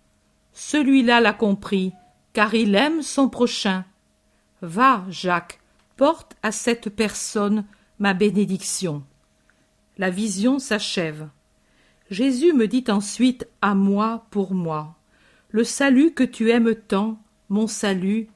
[0.53, 1.93] Celui-là l'a compris,
[2.33, 3.85] car il aime son prochain.
[4.61, 5.59] Va, Jacques,
[5.97, 7.65] porte à cette personne
[7.99, 9.03] ma bénédiction.
[9.97, 11.29] La vision s'achève.
[12.11, 14.95] Jésus me dit ensuite à moi pour moi.
[15.49, 18.27] Le salut que tu aimes tant, mon salut,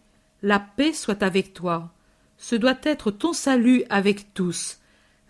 [0.42, 1.92] la paix soit avec toi.
[2.38, 4.80] Ce doit être ton salut avec tous.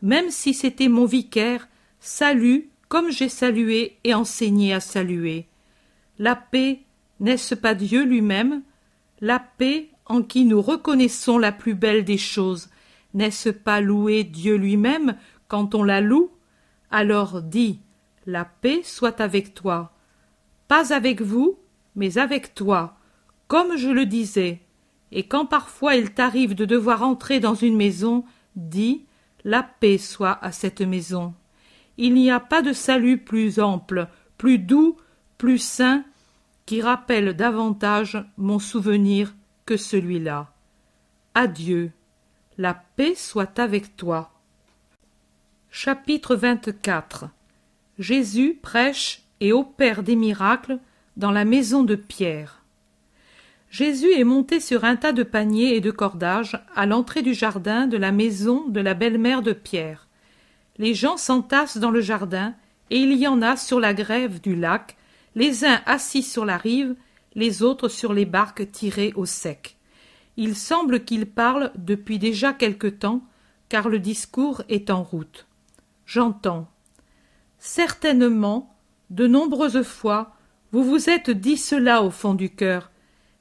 [0.02, 1.68] Même si c'était mon vicaire,
[2.00, 5.48] salue comme j'ai salué et enseigné à saluer.
[6.18, 6.82] La paix,
[7.20, 8.62] n'est-ce pas Dieu lui-même?
[9.20, 12.70] La paix en qui nous reconnaissons la plus belle des choses,
[13.14, 15.16] n'est-ce pas louer Dieu lui-même
[15.48, 16.32] quand on la loue?
[16.90, 17.80] Alors dis,
[18.30, 19.92] la paix soit avec toi.
[20.68, 21.58] Pas avec vous,
[21.96, 22.98] mais avec toi,
[23.48, 24.62] comme je le disais,
[25.12, 28.24] et quand parfois il t'arrive de devoir entrer dans une maison,
[28.56, 29.06] dis
[29.44, 31.34] La paix soit à cette maison.
[31.98, 34.08] Il n'y a pas de salut plus ample,
[34.38, 34.96] plus doux,
[35.40, 36.04] plus sain,
[36.68, 39.34] qui rappelle davantage mon souvenir
[39.66, 40.54] que celui-là.
[41.34, 41.92] Adieu.
[42.60, 44.32] La paix soit avec toi.
[45.72, 47.30] Chapitre 24
[48.00, 50.80] Jésus prêche et opère des miracles
[51.18, 52.64] dans la maison de Pierre.
[53.70, 57.88] Jésus est monté sur un tas de paniers et de cordages à l'entrée du jardin
[57.88, 60.08] de la maison de la belle-mère de Pierre.
[60.78, 62.56] Les gens s'entassent dans le jardin
[62.90, 64.96] et il y en a sur la grève du lac,
[65.36, 66.96] les uns assis sur la rive,
[67.36, 69.76] les autres sur les barques tirées au sec.
[70.38, 73.22] Il semble qu'ils parlent depuis déjà quelque temps,
[73.68, 75.48] car le discours est en route.
[76.06, 76.70] J'entends.
[77.60, 78.76] Certainement,
[79.10, 80.36] de nombreuses fois,
[80.72, 82.90] vous vous êtes dit cela au fond du cœur,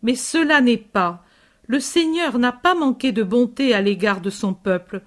[0.02, 1.24] mais cela n'est pas.
[1.66, 5.02] Le Seigneur n'a pas manqué de bonté à l'égard de son peuple,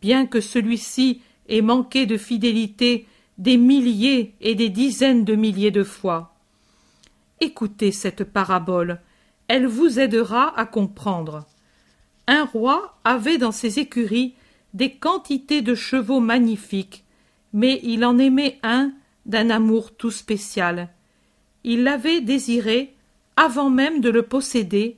[0.00, 3.06] bien que celui-ci ait manqué de fidélité
[3.38, 6.34] des milliers et des dizaines de milliers de fois.
[7.40, 9.00] Écoutez cette parabole,
[9.48, 11.44] elle vous aidera à comprendre.
[12.26, 14.34] Un roi avait dans ses écuries
[14.74, 17.04] des quantités de chevaux magnifiques,
[17.52, 18.92] mais il en aimait un
[19.24, 20.88] d'un amour tout spécial.
[21.64, 22.94] Il l'avait désiré
[23.36, 24.96] avant même de le posséder,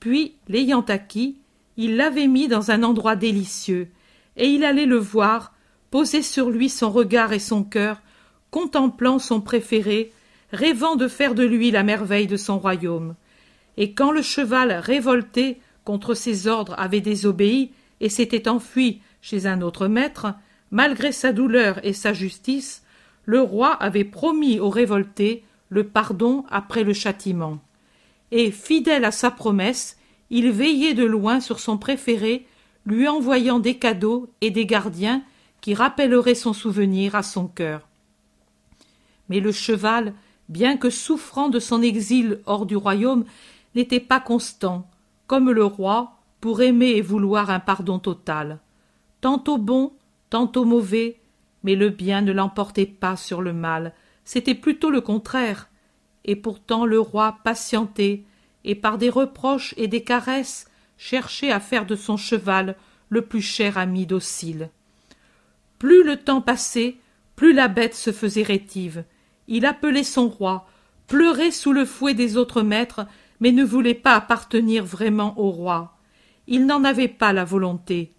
[0.00, 1.38] puis, l'ayant acquis,
[1.76, 3.88] il l'avait mis dans un endroit délicieux,
[4.36, 5.54] et il allait le voir,
[5.90, 8.02] poser sur lui son regard et son cœur,
[8.50, 10.12] contemplant son préféré,
[10.52, 13.14] rêvant de faire de lui la merveille de son royaume.
[13.76, 17.70] Et quand le cheval révolté contre ses ordres avait désobéi
[18.00, 20.34] et s'était enfui chez un autre maître,
[20.72, 22.82] malgré sa douleur et sa justice,
[23.24, 27.58] le roi avait promis au révolté le pardon après le châtiment.
[28.32, 29.98] Et, fidèle à sa promesse,
[30.30, 32.46] il veillait de loin sur son préféré,
[32.86, 35.22] lui envoyant des cadeaux et des gardiens
[35.60, 37.86] qui rappelleraient son souvenir à son cœur.
[39.28, 40.14] Mais le cheval,
[40.48, 43.24] bien que souffrant de son exil hors du royaume,
[43.74, 44.88] n'était pas constant,
[45.26, 48.58] comme le roi, pour aimer et vouloir un pardon total.
[49.20, 49.92] Tantôt bon,
[50.32, 51.20] tantôt mauvais,
[51.62, 53.92] mais le bien ne l'emportait pas sur le mal,
[54.24, 55.68] c'était plutôt le contraire.
[56.24, 58.22] Et pourtant le roi patientait,
[58.64, 62.76] et par des reproches et des caresses cherchait à faire de son cheval
[63.10, 64.70] le plus cher ami docile.
[65.78, 66.96] Plus le temps passait,
[67.36, 69.04] plus la bête se faisait rétive.
[69.48, 70.66] Il appelait son roi,
[71.08, 73.06] pleurait sous le fouet des autres maîtres,
[73.40, 75.98] mais ne voulait pas appartenir vraiment au roi.
[76.46, 78.14] Il n'en avait pas la volonté.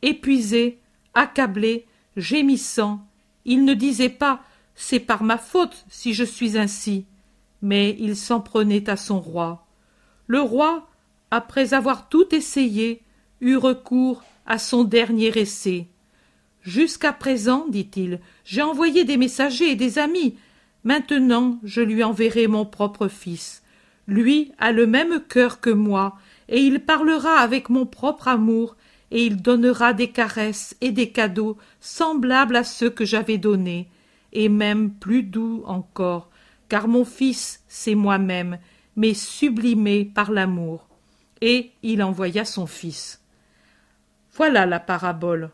[0.00, 0.80] Épuisé,
[1.14, 1.86] accablé,
[2.16, 3.06] gémissant,
[3.44, 4.42] il ne disait pas
[4.74, 7.06] C'est par ma faute si je suis ainsi,
[7.62, 9.66] mais il s'en prenait à son roi.
[10.26, 10.88] Le roi,
[11.30, 13.02] après avoir tout essayé,
[13.40, 15.88] eut recours à son dernier essai.
[16.62, 20.36] Jusqu'à présent, dit-il, j'ai envoyé des messagers et des amis.
[20.84, 23.62] Maintenant, je lui enverrai mon propre fils.
[24.06, 26.16] Lui a le même cœur que moi,
[26.48, 28.76] et il parlera avec mon propre amour,
[29.10, 33.88] et il donnera des caresses et des cadeaux semblables à ceux que j'avais donnés,
[34.32, 36.30] et même plus doux encore,
[36.68, 38.58] car mon fils, c'est moi-même,
[38.96, 40.86] mais sublimé par l'amour.
[41.40, 43.22] Et il envoya son fils.
[44.34, 45.50] Voilà la parabole.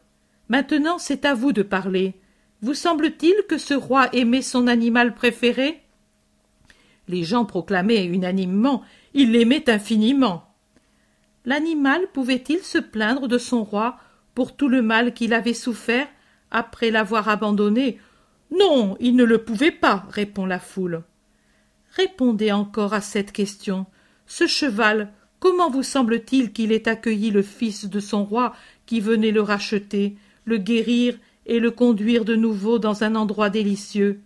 [0.48, 2.14] Maintenant c'est à vous de parler.
[2.60, 5.80] Vous semble-t-il que ce roi aimait son animal préféré?
[7.08, 8.82] Les gens proclamaient unanimement
[9.16, 10.44] il l'aimait infiniment.
[11.46, 13.96] L'animal pouvait-il se plaindre de son roi
[14.34, 16.08] pour tout le mal qu'il avait souffert
[16.50, 18.00] après l'avoir abandonné?
[18.50, 21.04] Non, il ne le pouvait pas, répond la foule.
[21.92, 23.86] Répondez encore à cette question.
[24.26, 29.30] Ce cheval, comment vous semble-t-il qu'il ait accueilli le fils de son roi qui venait
[29.30, 31.16] le racheter, le guérir
[31.46, 34.20] et le conduire de nouveau dans un endroit délicieux?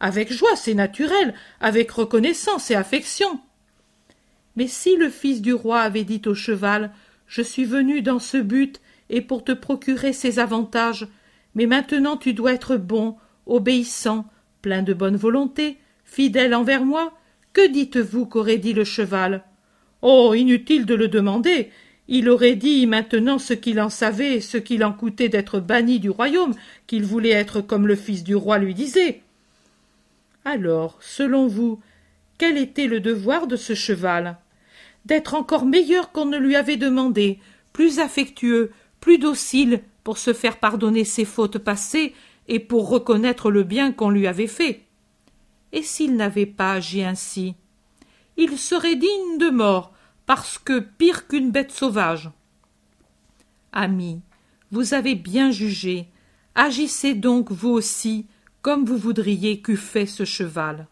[0.00, 3.40] Avec joie, c'est naturel, avec reconnaissance et affection.
[4.56, 6.92] Mais si le fils du roi avait dit au cheval
[7.26, 8.80] Je suis venu dans ce but
[9.10, 11.06] et pour te procurer ces avantages,
[11.54, 14.26] mais maintenant tu dois être bon, obéissant,
[14.62, 17.12] plein de bonne volonté, fidèle envers moi,
[17.52, 19.44] que dites-vous qu'aurait dit le cheval?
[20.02, 20.34] Oh.
[20.34, 21.70] Inutile de le demander.
[22.08, 26.10] Il aurait dit maintenant ce qu'il en savait, ce qu'il en coûtait d'être banni du
[26.10, 26.54] royaume,
[26.86, 29.22] qu'il voulait être comme le fils du roi lui disait.
[30.44, 31.80] Alors, selon vous,
[32.38, 34.36] quel était le devoir de ce cheval?
[35.06, 37.38] D'être encore meilleur qu'on ne lui avait demandé,
[37.72, 42.12] plus affectueux, plus docile pour se faire pardonner ses fautes passées
[42.48, 44.82] et pour reconnaître le bien qu'on lui avait fait.
[45.70, 47.54] Et s'il n'avait pas agi ainsi
[48.36, 49.92] Il serait digne de mort,
[50.26, 52.30] parce que pire qu'une bête sauvage.
[53.72, 54.22] Ami,
[54.72, 56.08] vous avez bien jugé.
[56.56, 58.26] Agissez donc vous aussi
[58.60, 60.88] comme vous voudriez qu'eût fait ce cheval.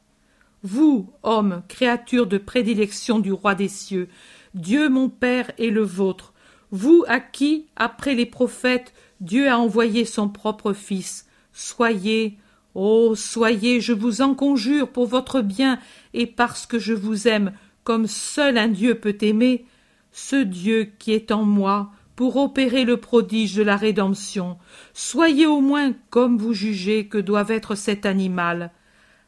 [0.64, 4.08] Vous, homme, créature de prédilection du roi des cieux,
[4.54, 6.34] Dieu mon Père et le vôtre,
[6.72, 12.38] vous à qui, après les prophètes, Dieu a envoyé son propre Fils, soyez,
[12.74, 13.14] Oh.
[13.14, 15.78] Soyez, je vous en conjure, pour votre bien,
[16.12, 17.52] et parce que je vous aime,
[17.84, 19.64] comme seul un Dieu peut aimer,
[20.10, 24.58] ce Dieu qui est en moi, pour opérer le prodige de la rédemption.
[24.92, 28.72] Soyez au moins comme vous jugez que doit être cet animal.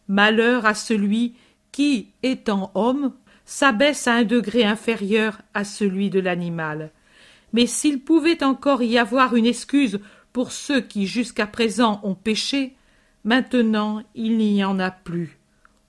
[0.08, 1.34] Malheur à celui
[1.72, 3.12] qui, étant homme,
[3.44, 6.90] s'abaisse à un degré inférieur à celui de l'animal.
[7.52, 10.00] Mais s'il pouvait encore y avoir une excuse
[10.32, 12.76] pour ceux qui jusqu'à présent ont péché,
[13.24, 15.38] maintenant il n'y en a plus.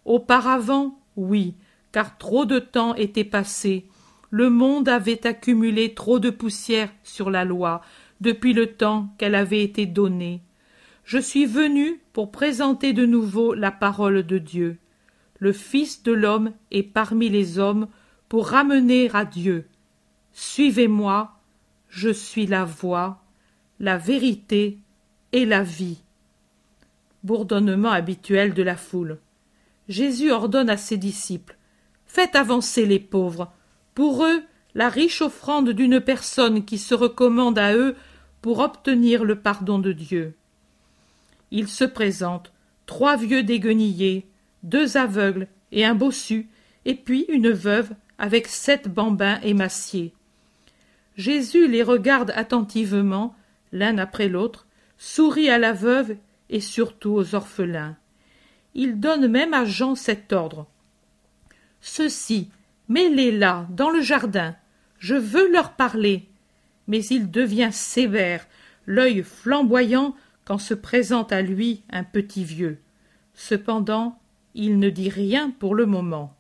[0.06, 1.56] Auparavant, oui,
[1.92, 3.86] car trop de temps était passé,
[4.30, 7.82] le monde avait accumulé trop de poussière sur la loi
[8.22, 10.42] depuis le temps qu'elle avait été donnée.
[11.08, 14.78] Je suis venu pour présenter de nouveau la parole de Dieu.
[15.40, 17.88] Le Fils de l'homme est parmi les hommes
[18.28, 19.70] pour ramener à Dieu.
[20.34, 21.40] Suivez-moi,
[21.88, 23.24] je suis la voie,
[23.80, 24.80] la vérité
[25.32, 26.04] et la vie.
[27.24, 29.20] Bourdonnement habituel de la foule.
[29.88, 31.56] Jésus ordonne à ses disciples
[32.06, 33.54] Faites avancer les pauvres,
[33.96, 34.44] pour eux,
[34.76, 37.96] la riche offrande d'une personne qui se recommande à eux
[38.42, 40.36] pour obtenir le pardon de Dieu.
[41.52, 42.52] Il se présente
[42.86, 44.28] trois vieux déguenillés,
[44.64, 46.50] deux aveugles et un bossu,
[46.86, 50.14] et puis une veuve avec sept bambins émaciés.
[51.16, 53.36] Jésus les regarde attentivement,
[53.72, 54.68] l'un après l'autre,
[54.98, 56.16] sourit à la veuve
[56.50, 57.98] et surtout aux orphelins.
[58.74, 60.68] Il donne même à Jean cet ordre.
[61.82, 62.50] Ceux-ci,
[62.90, 64.56] mets-les là, dans le jardin.
[65.00, 66.28] Je veux leur parler.
[66.88, 68.48] Mais il devient sévère,
[68.86, 70.16] l'œil flamboyant
[70.48, 72.80] quand se présente à lui un petit vieux.
[73.34, 74.18] Cependant,
[74.56, 76.34] il ne dit rien pour le moment.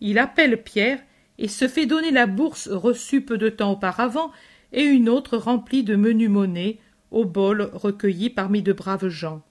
[0.00, 1.02] Il appelle Pierre
[1.38, 4.30] et se fait donner la bourse reçue peu de temps auparavant
[4.72, 6.78] et une autre remplie de menus monnaies
[7.10, 9.42] au bol recueilli parmi de braves gens.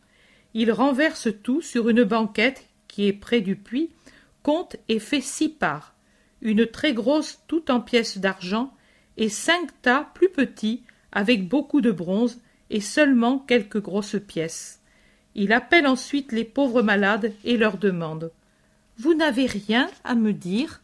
[0.54, 3.90] Il renverse tout sur une banquette qui est près du puits,
[4.44, 5.94] compte et fait six parts
[6.44, 8.74] une très grosse toute en pièces d'argent,
[9.18, 12.42] et cinq tas plus petits, avec beaucoup de bronze,
[12.74, 14.82] et seulement quelques grosses pièces.
[15.36, 18.32] Il appelle ensuite les pauvres malades et leur demande.
[18.98, 20.82] Vous n'avez rien à me dire?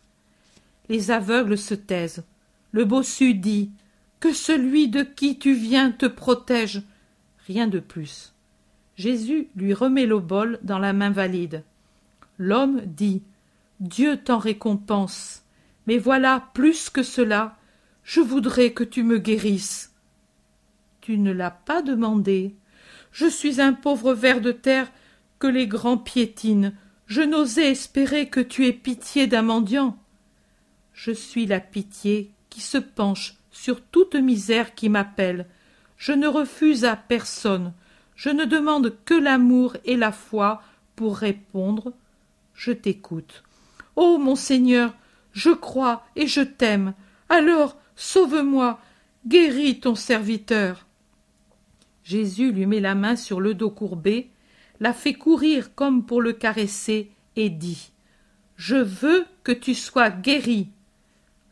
[0.88, 2.24] Les aveugles se taisent.
[2.72, 3.72] Le bossu dit.
[4.20, 6.84] Que celui de qui tu viens te protège.
[7.48, 8.34] Rien de plus.
[8.96, 11.64] Jésus lui remet le bol dans la main valide.
[12.38, 13.24] L'homme dit.
[13.80, 15.42] Dieu t'en récompense.
[15.88, 17.58] Mais voilà, plus que cela,
[18.04, 19.89] je voudrais que tu me guérisses.
[21.18, 22.56] Ne l'as pas demandé.
[23.12, 24.92] Je suis un pauvre ver de terre
[25.40, 26.72] que les grands piétinent.
[27.08, 29.98] Je n'osais espérer que tu aies pitié d'un mendiant.
[30.94, 35.48] Je suis la pitié qui se penche sur toute misère qui m'appelle.
[35.98, 37.74] Je ne refuse à personne.
[38.16, 40.62] Je ne demande que l'amour et la foi
[40.96, 41.94] pour répondre.
[42.54, 43.44] Je t'écoute.
[43.96, 44.94] Ô mon Seigneur,
[45.32, 46.94] je crois et je t'aime.
[47.30, 48.80] Alors sauve-moi,
[49.26, 50.86] guéris ton serviteur.
[52.10, 54.32] Jésus lui met la main sur le dos courbé,
[54.80, 57.92] la fait courir comme pour le caresser, et dit.
[58.58, 60.70] Je veux que tu sois guéri.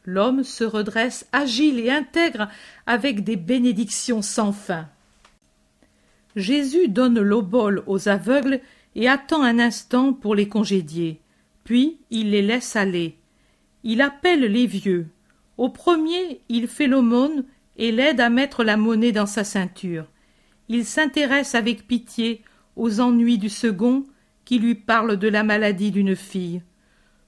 [0.03, 2.49] L'homme se redresse agile et intègre
[2.88, 4.88] avec des bénédictions sans fin.
[6.36, 8.60] Jésus donne l'obole aux aveugles
[8.95, 11.22] et attend un instant pour les congédier.
[11.66, 13.16] Puis il les laisse aller.
[13.84, 15.05] Il appelle les vieux.
[15.60, 17.43] Au premier, il fait l'aumône
[17.78, 20.08] et l'aide à mettre la monnaie dans sa ceinture.
[20.70, 22.41] Il s'intéresse avec pitié
[22.76, 24.05] aux ennuis du second
[24.45, 26.61] qui lui parle de la maladie d'une fille.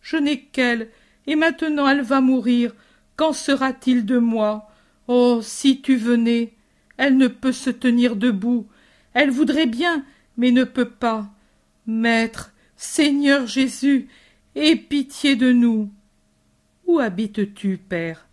[0.02, 0.90] Je n'ai qu'elle,
[1.28, 2.74] et maintenant elle va mourir.
[3.16, 4.70] Qu'en sera-t-il de moi?
[5.08, 6.54] Oh, si tu venais.
[6.98, 8.68] Elle ne peut se tenir debout.
[9.14, 10.06] Elle voudrait bien,
[10.38, 11.30] mais ne peut pas.
[11.88, 14.08] Maître, Seigneur Jésus,
[14.56, 15.90] aie pitié de nous.
[16.86, 18.28] Où habites-tu, père?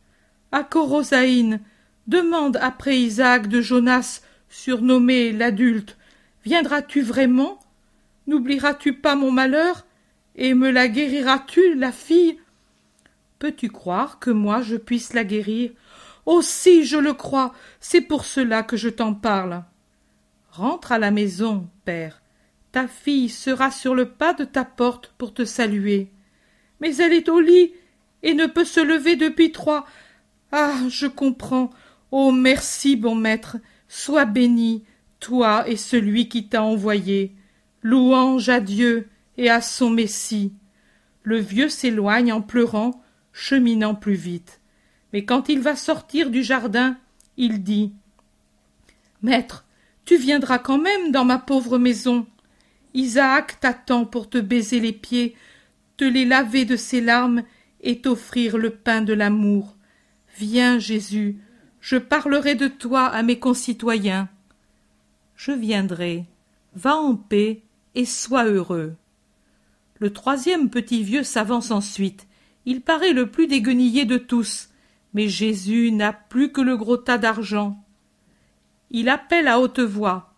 [0.52, 1.61] À Corosaïne.
[2.07, 4.22] Demande après Isaac de Jonas,
[4.57, 5.96] surnommé l'adulte.
[6.44, 7.61] Viendras-tu vraiment?
[8.26, 9.86] N'oublieras-tu pas mon malheur?
[10.34, 12.38] Et me la guériras-tu, la fille?
[13.38, 15.72] Peux-tu croire que moi je puisse la guérir?
[16.24, 19.62] Oh si, je le crois, c'est pour cela que je t'en parle.
[20.50, 22.22] Rentre à la maison, père.
[22.72, 26.11] Ta fille sera sur le pas de ta porte pour te saluer.
[26.80, 27.72] Mais elle est au lit,
[28.22, 29.86] et ne peut se lever depuis trois.
[30.50, 30.74] Ah.
[30.88, 31.70] Je comprends.
[32.11, 32.32] Oh.
[32.32, 33.59] Merci, bon maître.
[33.89, 34.84] Sois béni,
[35.20, 37.34] toi et celui qui t'a envoyé.
[37.82, 40.53] Louange à Dieu et à son Messie.
[41.22, 44.61] Le vieux s'éloigne en pleurant, cheminant plus vite.
[45.12, 46.97] Mais quand il va sortir du jardin,
[47.37, 47.93] il dit.
[49.22, 49.64] Maître,
[50.05, 52.26] tu viendras quand même dans ma pauvre maison.
[52.95, 55.34] Isaac t'attend pour te baiser les pieds,
[55.97, 57.43] te les laver de ses larmes
[57.80, 59.76] et t'offrir le pain de l'amour.
[60.39, 61.39] Viens, Jésus,
[61.87, 64.28] je parlerai de toi à mes concitoyens.
[65.37, 66.24] Je viendrai,
[66.74, 67.62] va en paix
[67.95, 68.97] et sois heureux.
[70.01, 72.26] Le troisième petit vieux s'avance ensuite.
[72.64, 74.70] Il paraît le plus déguenillé de tous,
[75.14, 77.80] mais Jésus n'a plus que le gros tas d'argent.
[78.91, 80.34] Il appelle à haute voix.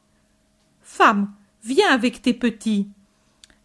[0.82, 1.32] Femme,
[1.64, 2.88] viens avec tes petits.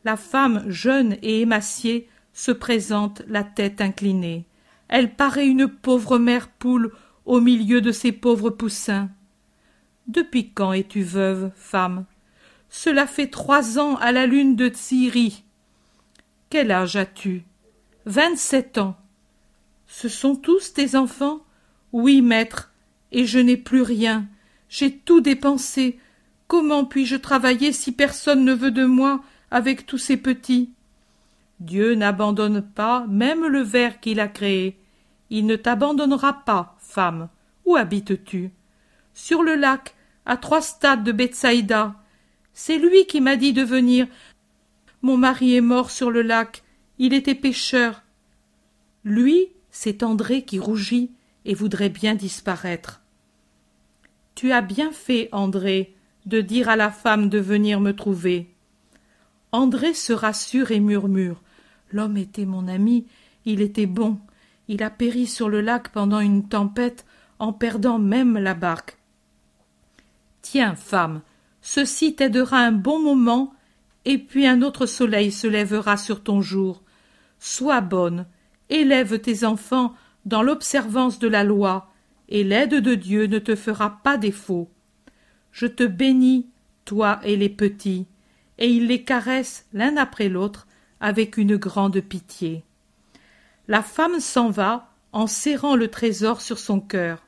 [0.06, 4.46] La femme jeune et émaciée se présente la tête inclinée.
[4.88, 6.94] Elle paraît une pauvre mère poule
[7.26, 9.10] au milieu de ses pauvres poussins.
[10.08, 12.06] Depuis quand es-tu veuve, femme?
[12.70, 15.44] Cela fait trois ans à la lune de Syrie.
[16.50, 17.44] Quel âge as-tu?
[18.06, 18.98] Vingt-sept ans.
[19.88, 21.42] Ce sont tous tes enfants?
[21.92, 22.74] Oui, maître,
[23.12, 24.28] et je n'ai plus rien.
[24.70, 26.00] J'ai tout dépensé.
[26.48, 30.72] Comment puis-je travailler si personne ne veut de moi avec tous ces petits?
[31.60, 34.80] Dieu n'abandonne pas même le ver qu'il a créé.
[35.30, 37.30] Il ne t'abandonnera pas, femme.
[37.66, 38.52] Où habites-tu?
[39.14, 41.96] Sur le lac, à trois stades de Bethsaïda.
[42.54, 44.08] C'est lui qui m'a dit de venir.
[45.02, 46.64] Mon mari est mort sur le lac.
[47.00, 48.04] Il était pêcheur.
[49.04, 51.12] Lui, c'est André qui rougit
[51.46, 53.02] et voudrait bien disparaître.
[54.36, 58.50] Tu as bien fait, André, de dire à la femme de venir me trouver.
[59.52, 61.42] André se rassure et murmure.
[61.92, 63.06] L'homme était mon ami,
[63.46, 64.20] il était bon.
[64.68, 67.06] Il a péri sur le lac pendant une tempête,
[67.40, 68.98] en perdant même la barque.
[70.42, 71.22] Tiens, femme,
[71.62, 73.54] ceci t'aidera un bon moment,
[74.06, 76.84] et puis un autre soleil se lèvera sur ton jour.
[77.40, 78.26] Sois bonne,
[78.70, 79.94] élève tes enfants
[80.26, 81.92] dans l'observance de la loi,
[82.30, 84.70] et l'aide de Dieu ne te fera pas défaut.
[85.52, 86.48] Je te bénis,
[86.86, 88.08] toi et les petits,
[88.58, 90.68] et il les caresse l'un après l'autre
[91.00, 92.64] avec une grande pitié.
[93.68, 97.24] La femme s'en va en serrant le trésor sur son cœur.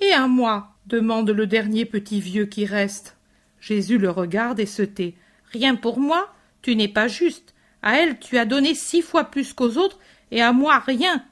[0.00, 3.16] Et à moi demande le dernier petit vieux qui reste.
[3.60, 5.14] Jésus le regarde et se tait.
[5.52, 6.32] Rien pour moi
[6.62, 7.54] Tu n'es pas juste.
[7.82, 9.98] À elle tu as donné six fois plus qu'aux autres,
[10.30, 11.22] et à moi rien.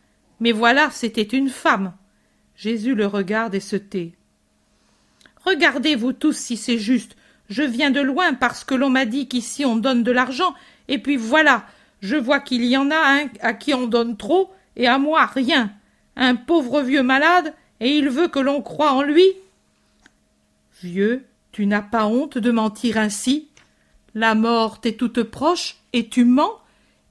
[0.41, 1.95] Mais voilà, c'était une femme.
[2.57, 4.13] Jésus le regarde et se tait.
[5.45, 7.17] Regardez-vous tous si c'est juste.
[7.49, 10.55] Je viens de loin parce que l'on m'a dit qu'ici on donne de l'argent,
[10.89, 11.67] et puis voilà,
[12.03, 15.25] je vois qu'il y en a un à qui on donne trop, et à moi
[15.27, 15.73] rien.
[16.17, 19.25] Un pauvre vieux malade, et il veut que l'on croie en lui.
[20.83, 23.49] Vieux, tu n'as pas honte de mentir ainsi.
[24.15, 26.61] La mort t'est toute proche, et tu mens,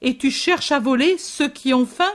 [0.02, 2.12] et tu cherches à voler ceux qui ont faim.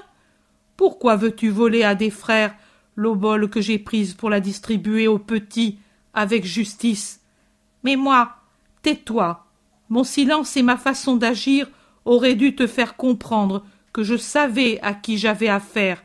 [0.75, 2.55] Pourquoi veux-tu voler à des frères
[2.95, 5.79] l'obole que j'ai prise pour la distribuer aux petits
[6.13, 7.21] avec justice?
[7.83, 8.35] Mais moi
[8.83, 9.45] tais-toi
[9.89, 11.67] mon silence et ma façon d'agir
[12.07, 16.03] auraient dû te faire comprendre que je savais à qui j'avais affaire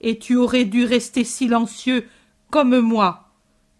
[0.00, 2.06] et tu aurais dû rester silencieux
[2.50, 3.30] comme moi.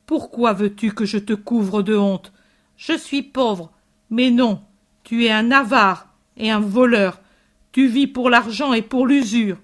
[0.06, 2.32] Pourquoi veux-tu que je te couvre de honte?
[2.76, 3.72] Je suis pauvre
[4.10, 4.62] mais non
[5.02, 6.08] tu es un avare
[6.38, 7.20] et un voleur.
[7.72, 9.58] Tu vis pour l'argent et pour l'usure.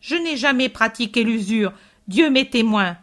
[0.00, 1.72] Je n'ai jamais pratiqué l'usure
[2.06, 2.98] dieu m'est témoin.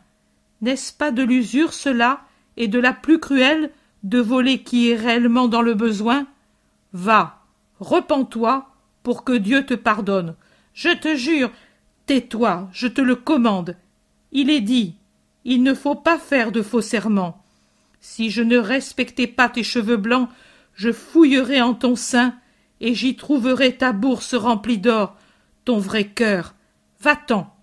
[0.61, 2.21] N'est-ce pas de l'usure cela
[2.57, 3.71] et de la plus cruelle
[4.03, 6.27] de voler qui est réellement dans le besoin?
[6.93, 7.40] Va
[7.81, 8.69] repens-toi
[9.03, 10.35] pour que dieu te pardonne.
[10.73, 11.51] Je te jure
[12.05, 13.75] tais-toi je te le commande.
[14.31, 14.95] Il est dit
[15.43, 17.43] il ne faut pas faire de faux serments.
[17.99, 20.29] Si je ne respectais pas tes cheveux blancs
[20.73, 22.35] je fouillerais en ton sein
[22.79, 25.17] et j'y trouverais ta bourse remplie d'or
[25.65, 26.55] ton vrai cœur.
[27.01, 27.53] Va-t'en.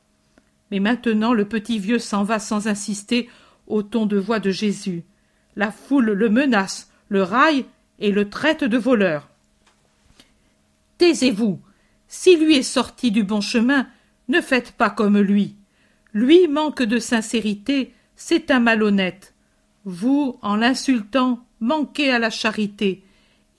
[0.70, 3.28] Mais maintenant le petit vieux s'en va sans insister
[3.66, 5.04] au ton de voix de jésus.
[5.56, 7.64] La foule le menace le raille
[7.98, 9.28] et le traite de voleur
[10.98, 11.60] taisez-vous.
[12.08, 13.86] Si lui est sorti du bon chemin
[14.28, 15.56] ne faites pas comme lui.
[16.12, 19.34] Lui manque de sincérité c'est un malhonnête.
[19.84, 23.04] Vous en l'insultant manquez à la charité.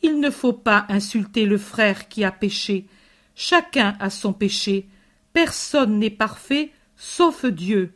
[0.03, 2.85] Il ne faut pas insulter le frère qui a péché.
[3.35, 4.87] Chacun a son péché.
[5.33, 7.93] Personne n'est parfait sauf dieu.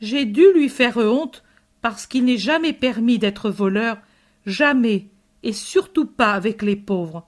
[0.00, 1.44] J'ai dû lui faire honte
[1.80, 3.98] parce qu'il n'est jamais permis d'être voleur
[4.46, 5.06] jamais
[5.42, 7.26] et surtout pas avec les pauvres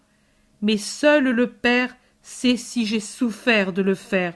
[0.63, 4.35] mais seul le père sait si j'ai souffert de le faire.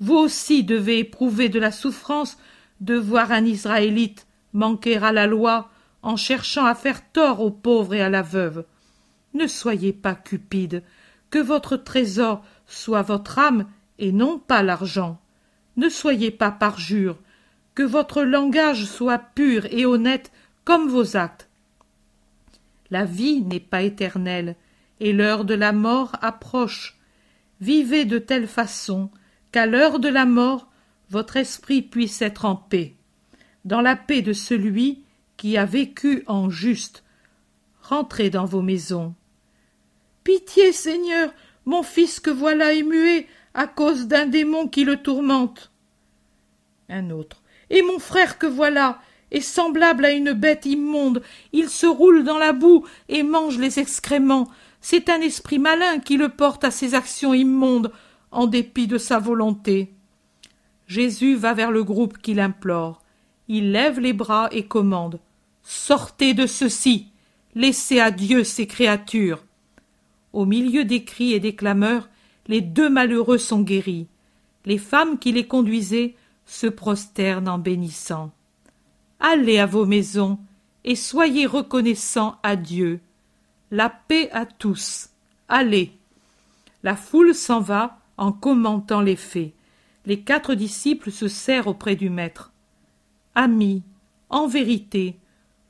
[0.00, 2.36] Vous aussi devez éprouver de la souffrance
[2.80, 5.70] de voir un israélite manquer à la loi
[6.02, 8.64] en cherchant à faire tort aux pauvres et à la veuve.
[9.32, 10.82] Ne soyez pas cupide
[11.30, 13.66] que votre trésor soit votre âme
[13.98, 15.18] et non pas l'argent.
[15.76, 17.18] Ne soyez pas parjure
[17.74, 20.30] que votre langage soit pur et honnête
[20.64, 21.48] comme vos actes.
[22.90, 24.56] La vie n'est pas éternelle
[25.00, 26.98] et l'heure de la mort approche
[27.60, 29.10] vivez de telle façon
[29.52, 30.68] qu'à l'heure de la mort
[31.10, 32.94] votre esprit puisse être en paix
[33.64, 35.02] dans la paix de celui
[35.36, 37.02] qui a vécu en juste.
[37.82, 39.14] Rentrez dans vos maisons.
[40.22, 41.32] Pitié, Seigneur,
[41.66, 45.70] mon fils que voilà est muet à cause d'un démon qui le tourmente.
[46.88, 47.42] Un autre.
[47.70, 49.00] Et mon frère que voilà
[49.30, 51.22] est semblable à une bête immonde.
[51.52, 54.48] Il se roule dans la boue et mange les excréments.
[54.86, 57.90] C'est un esprit malin qui le porte à ses actions immondes,
[58.30, 59.94] en dépit de sa volonté.
[60.86, 63.00] Jésus va vers le groupe qui l'implore.
[63.48, 65.20] Il lève les bras et commande.
[65.62, 67.06] Sortez de ceci.
[67.54, 69.46] Laissez à Dieu ces créatures.
[70.34, 72.10] Au milieu des cris et des clameurs,
[72.46, 74.06] les deux malheureux sont guéris.
[74.66, 78.32] Les femmes qui les conduisaient se prosternent en bénissant.
[79.18, 80.38] Allez à vos maisons
[80.84, 83.00] et soyez reconnaissants à Dieu.
[83.76, 85.08] La paix à tous.
[85.48, 85.90] Allez.
[86.84, 89.50] La foule s'en va en commentant les faits.
[90.06, 92.52] Les quatre disciples se serrent auprès du Maître.
[93.34, 93.82] Amis,
[94.30, 95.16] en vérité,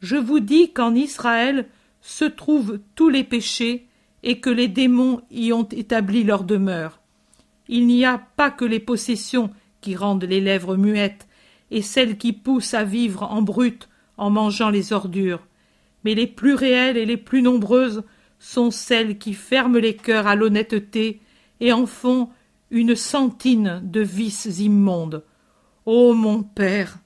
[0.03, 1.67] je vous dis qu'en Israël
[2.03, 3.87] se trouvent tous les péchés
[4.23, 7.01] et que les démons y ont établi leur demeure.
[7.69, 9.51] Il n'y a pas que les possessions
[9.81, 11.27] qui rendent les lèvres muettes
[11.71, 15.41] et celles qui poussent à vivre en brut en mangeant les ordures,
[16.05, 18.05] mais les plus réelles et les plus nombreuses
[18.39, 21.21] sont celles qui ferment les cœurs à l'honnêteté
[21.61, 22.29] et en font
[22.71, 25.25] une sentine de vices immondes.
[25.87, 26.99] Ô mon père.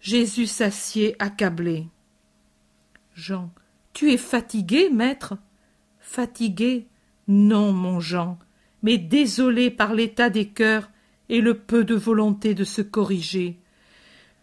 [0.00, 1.86] Jésus s'assied accablé.
[3.14, 3.50] Jean.
[3.92, 5.36] Tu es fatigué, maître?
[5.98, 6.86] Fatigué?
[7.26, 8.38] Non, mon Jean,
[8.82, 10.88] mais désolé par l'état des cœurs
[11.28, 13.58] et le peu de volonté de se corriger.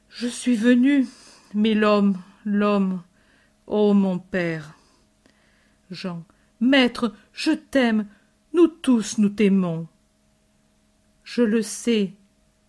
[0.10, 1.08] Je suis venu,
[1.54, 3.02] mais l'homme, l'homme.
[3.68, 4.76] Ô mon père.
[5.92, 6.24] Jean.
[6.60, 8.08] Maître, je t'aime.
[8.54, 9.88] Nous tous nous t'aimons.
[11.24, 12.14] Je le sais,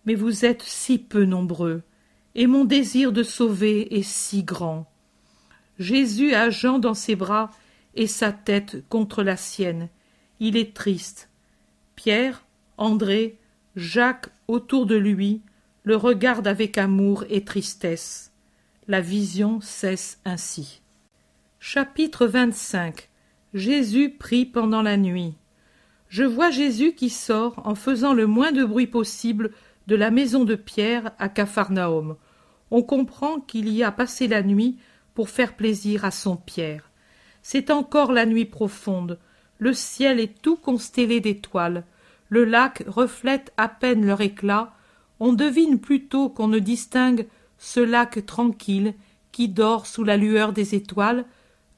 [0.05, 1.83] mais vous êtes si peu nombreux,
[2.35, 4.91] et mon désir de sauver est si grand.
[5.79, 7.51] Jésus a Jean dans ses bras
[7.93, 9.89] et sa tête contre la sienne.
[10.39, 11.29] Il est triste.
[11.95, 12.43] Pierre,
[12.77, 13.37] André,
[13.75, 15.41] Jacques autour de lui
[15.83, 18.31] le regardent avec amour et tristesse.
[18.87, 20.81] La vision cesse ainsi.
[21.69, 23.09] Chapitre 25
[23.53, 25.35] Jésus prie pendant la nuit.
[26.07, 29.51] Je vois Jésus qui sort en faisant le moins de bruit possible
[29.85, 32.15] de la maison de Pierre à Capharnaüm.
[32.71, 34.77] On comprend qu'il y a passé la nuit
[35.13, 36.89] pour faire plaisir à son Pierre.
[37.41, 39.19] C'est encore la nuit profonde.
[39.57, 41.83] Le ciel est tout constellé d'étoiles.
[42.29, 44.73] Le lac reflète à peine leur éclat.
[45.19, 47.27] On devine plutôt qu'on ne distingue
[47.57, 48.93] ce lac tranquille
[49.33, 51.25] qui dort sous la lueur des étoiles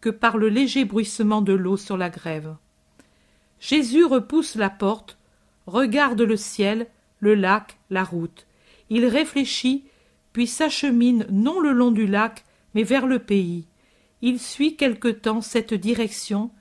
[0.02, 2.56] que par le léger bruissement de l'eau sur la grève.
[3.60, 5.18] Jésus repousse la porte,
[5.68, 6.88] regarde le ciel,
[7.20, 8.48] le lac, la route.
[8.90, 9.86] Il réfléchit,
[10.32, 13.68] puis s'achemine non le long du lac, mais vers le pays.
[14.22, 16.52] Il suit quelque temps cette direction,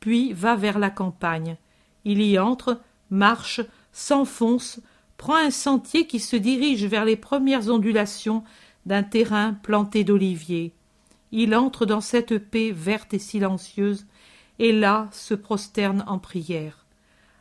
[0.00, 1.56] puis va vers la campagne.
[2.04, 2.80] Il y entre,
[3.10, 3.60] marche,
[3.92, 4.80] s'enfonce,
[5.16, 8.42] prend un sentier qui se dirige vers les premières ondulations
[8.86, 10.74] d'un terrain planté d'oliviers.
[11.32, 14.06] Il entre dans cette paix verte et silencieuse
[14.58, 16.84] et là se prosterne en prière.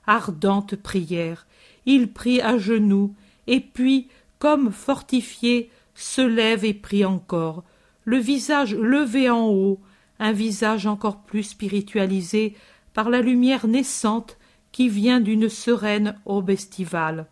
[0.08, 1.46] Ardente prière,
[1.86, 3.14] il prie à genoux,
[3.48, 4.08] et puis,
[4.40, 7.64] comme fortifié, se lève et prie encore,
[8.06, 9.80] le visage levé en haut,
[10.20, 12.56] un visage encore plus spiritualisé
[12.94, 14.38] par la lumière naissante
[14.72, 17.28] qui vient d'une sereine aube estivale.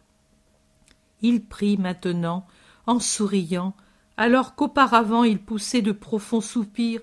[1.21, 2.45] Il prie maintenant,
[2.85, 3.75] en souriant,
[4.17, 7.01] alors qu'auparavant il poussait de profonds soupirs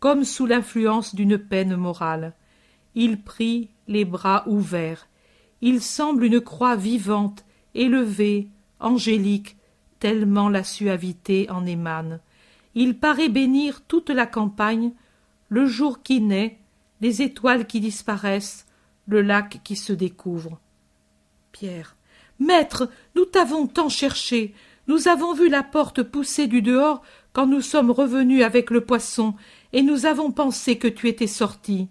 [0.00, 2.34] comme sous l'influence d'une peine morale.
[2.94, 5.08] Il prie les bras ouverts.
[5.60, 7.44] Il semble une croix vivante,
[7.74, 8.48] élevée,
[8.80, 9.56] angélique,
[9.98, 12.20] tellement la suavité en émane.
[12.74, 14.92] Il paraît bénir toute la campagne,
[15.48, 16.58] le jour qui naît,
[17.00, 18.66] les étoiles qui disparaissent,
[19.06, 20.60] le lac qui se découvre.
[21.52, 21.96] Pierre.
[22.38, 24.54] Maître, nous t'avons tant cherché.
[24.86, 27.02] Nous avons vu la porte pousser du dehors
[27.32, 29.34] quand nous sommes revenus avec le poisson,
[29.72, 31.88] et nous avons pensé que tu étais sorti.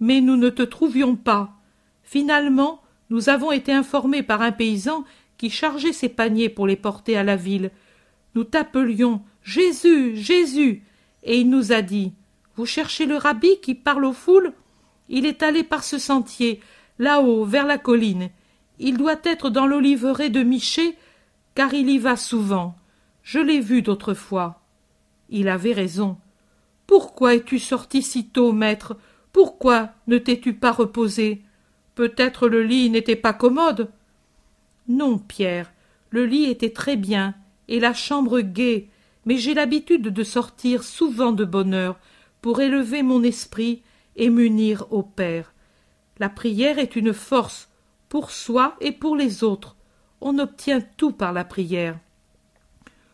[0.00, 1.50] Mais nous ne te trouvions pas.
[2.04, 5.04] Finalement, nous avons été informés par un paysan
[5.36, 7.70] qui chargeait ses paniers pour les porter à la ville.
[8.34, 10.84] Nous t'appelions Jésus, Jésus,
[11.22, 12.12] et il nous a dit
[12.56, 14.52] Vous cherchez le rabbi qui parle aux foules?
[15.08, 16.60] Il est allé par ce sentier,
[16.98, 18.30] là-haut, vers la colline.
[18.78, 20.96] Il doit être dans l'oliveraie de Miché,
[21.58, 22.76] car il y va souvent.
[23.24, 24.62] Je l'ai vu d'autrefois.
[25.28, 26.16] Il avait raison.
[26.86, 28.96] Pourquoi es-tu sorti si tôt, maître?
[29.32, 31.42] Pourquoi ne t'es-tu pas reposé?
[31.96, 33.90] Peut-être le lit n'était pas commode.
[34.86, 35.72] Non, Pierre,
[36.10, 37.34] le lit était très bien,
[37.66, 38.88] et la chambre gaie,
[39.26, 41.98] mais j'ai l'habitude de sortir souvent de bonne heure
[42.40, 43.82] pour élever mon esprit
[44.14, 45.52] et m'unir au Père.
[46.20, 47.68] La prière est une force
[48.08, 49.74] pour soi et pour les autres.
[50.20, 51.98] On obtient tout par la prière.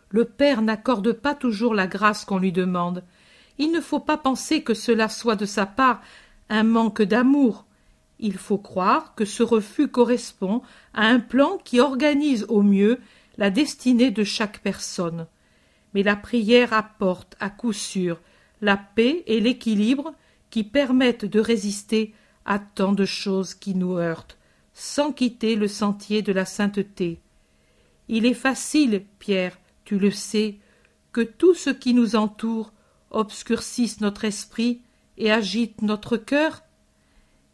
[0.09, 3.05] Le Père n'accorde pas toujours la grâce qu'on lui demande.
[3.59, 6.01] Il ne faut pas penser que cela soit de sa part
[6.49, 7.67] un manque d'amour.
[8.19, 10.63] Il faut croire que ce refus correspond
[10.93, 13.01] à un plan qui organise au mieux
[13.37, 15.27] la destinée de chaque personne.
[15.93, 18.21] Mais la prière apporte à coup sûr
[18.61, 20.15] la paix et l'équilibre
[20.51, 22.15] qui permettent de résister
[22.45, 24.39] à tant de choses qui nous heurtent,
[24.75, 27.21] sans quitter le sentier de la sainteté.
[28.09, 30.59] Il est facile, Pierre, tu le sais,
[31.13, 32.73] que tout ce qui nous entoure
[33.11, 34.81] obscurcisse notre esprit
[35.17, 36.63] et agite notre cœur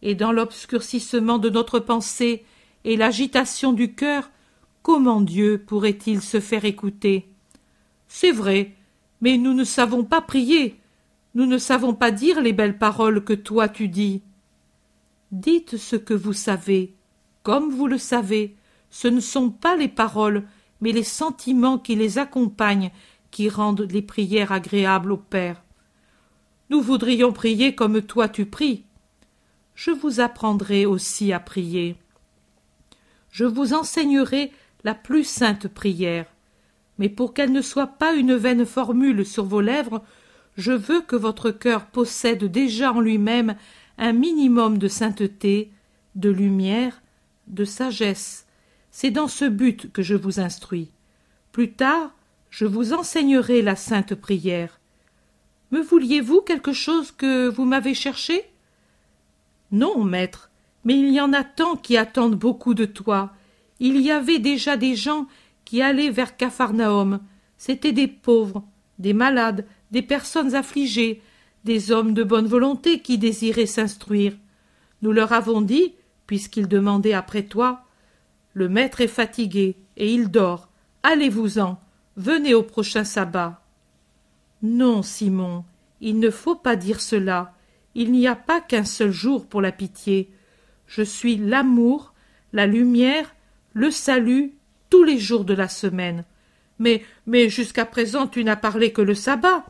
[0.03, 2.45] et dans l'obscurcissement de notre pensée
[2.85, 4.31] et l'agitation du cœur,
[4.83, 7.29] comment Dieu pourrait-il se faire écouter?
[8.09, 8.75] C'est vrai,
[9.21, 10.81] mais nous ne savons pas prier,
[11.35, 14.23] nous ne savons pas dire les belles paroles que toi tu dis.
[15.31, 16.95] Dites ce que vous savez,
[17.43, 18.57] comme vous le savez,
[18.91, 20.45] ce ne sont pas les paroles,
[20.81, 22.91] mais les sentiments qui les accompagnent
[23.31, 25.62] qui rendent les prières agréables au Père.
[26.69, 28.85] Nous voudrions prier comme toi tu pries.
[29.75, 31.97] Je vous apprendrai aussi à prier.
[33.31, 34.53] Je vous enseignerai
[34.85, 36.27] la plus sainte prière.
[36.99, 40.03] Mais pour qu'elle ne soit pas une vaine formule sur vos lèvres,
[40.57, 43.57] je veux que votre cœur possède déjà en lui-même
[43.97, 45.71] un minimum de sainteté,
[46.15, 47.01] de lumière,
[47.51, 48.47] de sagesse.
[48.91, 50.91] C'est dans ce but que je vous instruis.
[51.53, 52.13] Plus tard,
[52.51, 54.81] je vous enseignerai la sainte prière.
[55.71, 58.45] Me vouliez-vous quelque chose que vous m'avez cherché?
[59.71, 60.51] Non, maître,
[60.85, 63.33] mais il y en a tant qui attendent beaucoup de toi.
[63.79, 65.27] Il y avait déjà des gens
[65.65, 67.21] qui allaient vers Capharnaüm.
[67.57, 68.65] C'étaient des pauvres,
[68.99, 71.23] des malades, des personnes affligées,
[71.65, 74.33] des hommes de bonne volonté qui désiraient s'instruire.
[75.03, 75.95] Nous leur avons dit,
[76.31, 77.82] puisqu'ils demandaient après toi,
[78.52, 80.69] le maître est fatigué et il dort.
[81.02, 81.81] Allez-vous-en,
[82.16, 83.61] venez au prochain sabbat.
[84.62, 85.65] Non, Simon,
[86.01, 87.52] il ne faut pas dire cela.
[87.97, 90.31] Il n'y a pas qu'un seul jour pour la pitié.
[90.86, 92.15] Je suis l'amour,
[92.52, 93.35] la lumière,
[93.73, 94.52] le salut,
[94.89, 96.24] tous les jours de la semaine.
[96.78, 99.66] Mais, mais jusqu'à présent tu n'as parlé que le sabbat.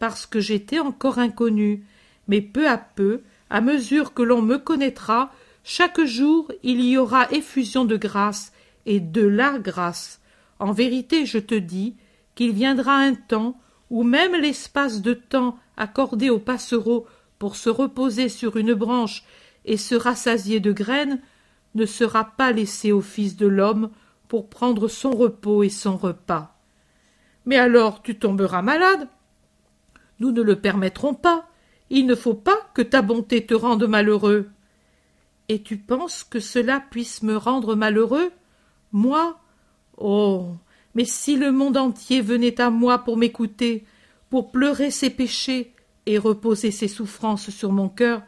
[0.00, 1.84] Parce que j'étais encore inconnu.
[2.26, 5.30] Mais peu à peu, à mesure que l'on me connaîtra,
[5.68, 8.52] chaque jour il y aura effusion de grâce
[8.86, 10.20] et de la grâce.
[10.60, 11.96] En vérité, je te dis
[12.36, 13.58] qu'il viendra un temps
[13.90, 17.08] où même l'espace de temps accordé aux passereaux
[17.40, 19.24] pour se reposer sur une branche
[19.64, 21.20] et se rassasier de graines
[21.74, 23.90] ne sera pas laissé au Fils de l'homme
[24.28, 26.56] pour prendre son repos et son repas.
[27.44, 29.08] Mais alors tu tomberas malade.
[30.20, 31.48] Nous ne le permettrons pas.
[31.90, 34.48] Il ne faut pas que ta bonté te rende malheureux.
[35.48, 38.32] Et tu penses que cela puisse me rendre malheureux?
[38.92, 39.38] Moi?
[39.96, 40.56] Oh!
[40.94, 43.84] Mais si le monde entier venait à moi pour m'écouter,
[44.30, 45.72] pour pleurer ses péchés
[46.06, 48.22] et reposer ses souffrances sur mon cœur,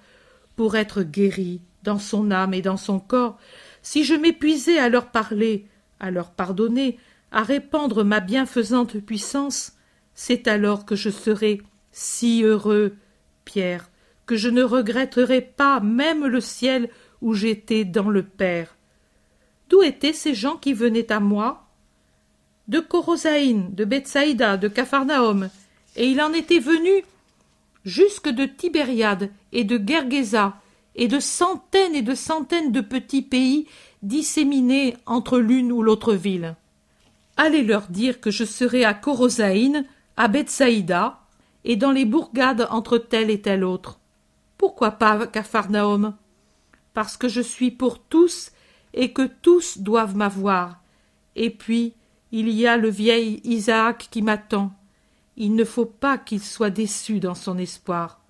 [0.54, 3.38] pour être guéri dans son âme et dans son corps,
[3.82, 5.66] si je m'épuisais à leur parler,
[6.00, 6.98] à leur pardonner,
[7.32, 9.72] à répandre ma bienfaisante puissance,
[10.14, 11.60] c'est alors que je serais
[11.92, 12.96] si heureux,
[13.44, 13.90] Pierre,
[14.26, 16.90] que je ne regretterais pas même le ciel
[17.22, 18.76] où j'étais dans le Père.
[19.68, 21.66] D'où étaient ces gens qui venaient à moi?
[22.68, 25.50] De Corosaïn, de Bethsaïda, de Capharnaüm,
[25.96, 27.04] et il en était venu
[27.84, 30.60] jusque de Tibériade et de Gergesa,
[30.94, 33.66] et de centaines et de centaines de petits pays
[34.02, 36.56] disséminés entre l'une ou l'autre ville.
[37.36, 39.84] Allez leur dire que je serai à Corosaïn,
[40.16, 41.20] à Bethsaïda,
[41.64, 44.00] et dans les bourgades entre telle et telle autre.
[44.56, 46.14] Pourquoi pas Capharnaüm?
[46.94, 48.52] Parce que je suis pour tous
[48.94, 50.82] et que tous doivent m'avoir.
[51.36, 51.94] Et puis,
[52.32, 54.72] il y a le vieil Isaac qui m'attend.
[55.36, 58.20] Il ne faut pas qu'il soit déçu dans son espoir.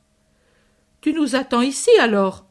[1.00, 2.44] Tu nous attends ici alors?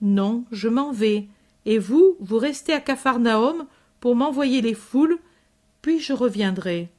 [0.00, 1.28] Non, je m'en vais.
[1.66, 3.66] Et vous, vous restez à Capharnaüm
[4.00, 5.18] pour m'envoyer les foules,
[5.80, 6.90] puis je reviendrai.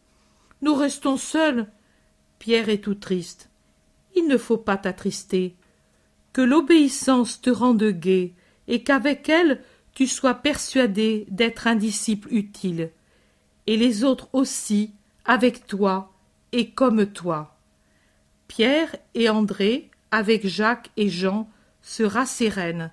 [0.61, 1.67] Nous restons seuls.
[2.39, 3.49] Pierre est tout triste.
[4.15, 5.55] Il ne faut pas t'attrister.
[6.31, 8.33] Que l'obéissance te rende gai,
[8.67, 9.61] et qu'avec elle
[9.93, 12.89] tu sois persuadé d'être un disciple utile
[13.67, 14.91] et les autres aussi,
[15.25, 16.11] avec toi
[16.51, 17.57] et comme toi.
[18.47, 21.49] Pierre et André, avec Jacques et Jean,
[21.81, 22.91] se rassérénent.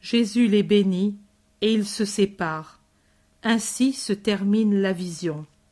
[0.00, 1.16] Jésus les bénit,
[1.60, 2.80] et ils se séparent.
[3.44, 5.46] Ainsi se termine la vision.